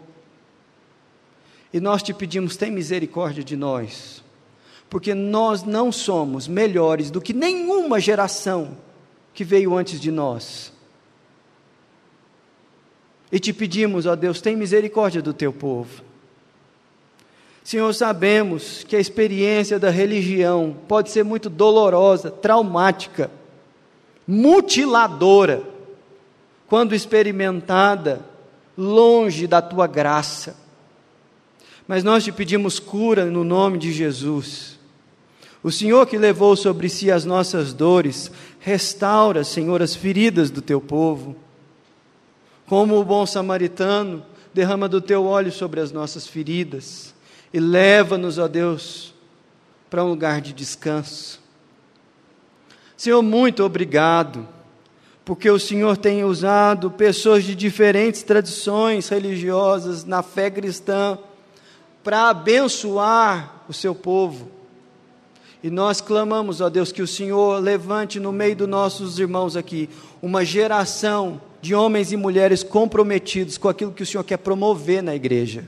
e 1.74 1.80
nós 1.80 2.04
te 2.04 2.14
pedimos, 2.14 2.56
tem 2.56 2.70
misericórdia 2.70 3.44
de 3.44 3.56
nós, 3.56 4.24
porque 4.92 5.16
nós 5.16 5.64
não 5.64 5.92
somos 5.92 6.48
melhores 6.48 7.10
do 7.10 7.20
que 7.20 7.34
nenhuma 7.34 8.00
geração 8.00 8.78
que 9.34 9.44
veio 9.44 9.76
antes 9.76 10.00
de 10.00 10.12
nós. 10.12 10.73
E 13.34 13.40
te 13.40 13.52
pedimos, 13.52 14.06
ó 14.06 14.16
Deus, 14.16 14.40
tem 14.42 14.56
misericórdia 14.56 15.20
do 15.20 15.34
teu 15.34 15.52
povo. 15.52 16.04
Senhor, 17.64 17.92
sabemos 17.92 18.84
que 18.88 18.96
a 18.96 19.00
experiência 19.00 19.80
da 19.80 19.90
religião 19.90 20.78
pode 20.88 21.10
ser 21.10 21.24
muito 21.24 21.50
dolorosa, 21.50 22.30
traumática, 22.30 23.32
mutiladora, 24.28 25.64
quando 26.68 26.94
experimentada 26.94 28.24
longe 28.78 29.48
da 29.48 29.64
tua 29.64 29.88
graça. 29.88 30.56
Mas 31.88 32.04
nós 32.04 32.24
te 32.24 32.32
pedimos 32.32 32.78
cura 32.78 33.26
no 33.26 33.44
nome 33.44 33.80
de 33.80 33.92
Jesus. 33.92 34.78
O 35.64 35.72
Senhor 35.72 36.06
que 36.06 36.20
levou 36.20 36.56
sobre 36.56 36.88
si 36.88 37.10
as 37.10 37.26
nossas 37.26 37.74
dores, 37.74 38.30
restaura, 38.60 39.44
Senhor, 39.44 39.82
as 39.82 39.96
feridas 39.96 40.52
do 40.52 40.62
teu 40.62 40.80
povo. 40.80 41.36
Como 42.74 43.00
o 43.00 43.04
bom 43.06 43.24
samaritano, 43.24 44.26
derrama 44.52 44.90
do 44.90 45.00
teu 45.00 45.28
óleo 45.28 45.52
sobre 45.52 45.80
as 45.80 45.92
nossas 45.92 46.26
feridas 46.26 47.14
e 47.54 47.60
leva-nos, 47.60 48.40
ó 48.40 48.48
Deus, 48.48 49.14
para 49.92 50.04
um 50.04 50.08
lugar 50.10 50.42
de 50.42 50.54
descanso. 50.54 51.40
Senhor, 52.98 53.22
muito 53.22 53.64
obrigado, 53.64 54.48
porque 55.24 55.52
o 55.52 55.60
Senhor 55.60 55.98
tem 55.98 56.26
usado 56.26 56.90
pessoas 56.90 57.44
de 57.44 57.54
diferentes 57.54 58.24
tradições 58.24 59.08
religiosas 59.08 60.04
na 60.04 60.24
fé 60.24 60.50
cristã 60.50 61.20
para 62.04 62.30
abençoar 62.30 63.66
o 63.70 63.74
seu 63.74 63.94
povo. 63.94 64.50
E 65.62 65.70
nós 65.70 66.02
clamamos, 66.02 66.60
ó 66.60 66.72
Deus, 66.72 66.92
que 66.92 67.04
o 67.04 67.08
Senhor 67.08 67.62
levante 67.62 68.20
no 68.20 68.32
meio 68.32 68.56
dos 68.56 68.68
nossos 68.68 69.20
irmãos 69.20 69.56
aqui 69.56 69.88
uma 70.24 70.44
geração 70.44 71.40
de 71.64 71.74
homens 71.74 72.12
e 72.12 72.18
mulheres 72.18 72.62
comprometidos 72.62 73.58
com 73.58 73.70
aquilo 73.70 73.94
que 73.94 74.04
o 74.04 74.06
Senhor 74.06 74.26
quer 74.26 74.36
promover 74.36 75.02
na 75.02 75.16
igreja. 75.16 75.64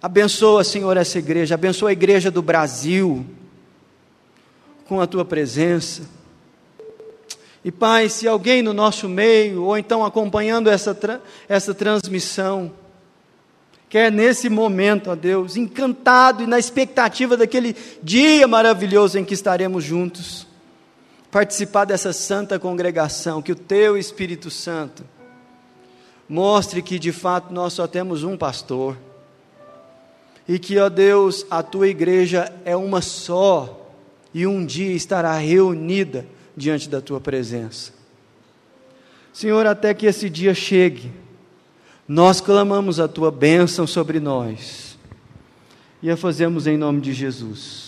Abençoa, 0.00 0.62
Senhor, 0.62 0.94
essa 0.98 1.18
igreja, 1.18 1.54
abençoa 1.54 1.88
a 1.88 1.92
igreja 1.94 2.30
do 2.30 2.42
Brasil 2.42 3.24
com 4.86 5.00
a 5.00 5.06
tua 5.06 5.24
presença. 5.24 6.02
E 7.64 7.72
Pai, 7.72 8.10
se 8.10 8.28
alguém 8.28 8.60
no 8.60 8.74
nosso 8.74 9.08
meio, 9.08 9.62
ou 9.62 9.78
então 9.78 10.04
acompanhando 10.04 10.68
essa, 10.68 10.94
essa 11.48 11.72
transmissão, 11.72 12.70
quer 13.88 14.12
nesse 14.12 14.50
momento, 14.50 15.12
ó 15.12 15.14
Deus, 15.14 15.56
encantado 15.56 16.42
e 16.42 16.46
na 16.46 16.58
expectativa 16.58 17.38
daquele 17.38 17.74
dia 18.02 18.46
maravilhoso 18.46 19.18
em 19.18 19.24
que 19.24 19.32
estaremos 19.32 19.82
juntos, 19.82 20.46
participar 21.34 21.84
dessa 21.84 22.12
santa 22.12 22.60
congregação, 22.60 23.42
que 23.42 23.50
o 23.50 23.56
Teu 23.56 23.98
Espírito 23.98 24.52
Santo 24.52 25.02
mostre 26.28 26.80
que 26.80 26.96
de 26.96 27.10
fato 27.10 27.52
nós 27.52 27.72
só 27.72 27.88
temos 27.88 28.22
um 28.22 28.36
pastor, 28.36 28.96
e 30.46 30.60
que, 30.60 30.78
ó 30.78 30.88
Deus, 30.88 31.44
a 31.50 31.60
Tua 31.60 31.88
igreja 31.88 32.54
é 32.64 32.76
uma 32.76 33.02
só, 33.02 33.90
e 34.32 34.46
um 34.46 34.64
dia 34.64 34.92
estará 34.92 35.36
reunida 35.36 36.24
diante 36.56 36.88
da 36.88 37.00
tua 37.00 37.20
presença. 37.20 37.92
Senhor, 39.32 39.66
até 39.66 39.92
que 39.92 40.06
esse 40.06 40.30
dia 40.30 40.54
chegue, 40.54 41.10
nós 42.06 42.40
clamamos 42.40 43.00
a 43.00 43.08
tua 43.08 43.32
bênção 43.32 43.88
sobre 43.88 44.20
nós 44.20 44.96
e 46.00 46.08
a 46.08 46.16
fazemos 46.16 46.68
em 46.68 46.76
nome 46.76 47.00
de 47.00 47.12
Jesus. 47.12 47.83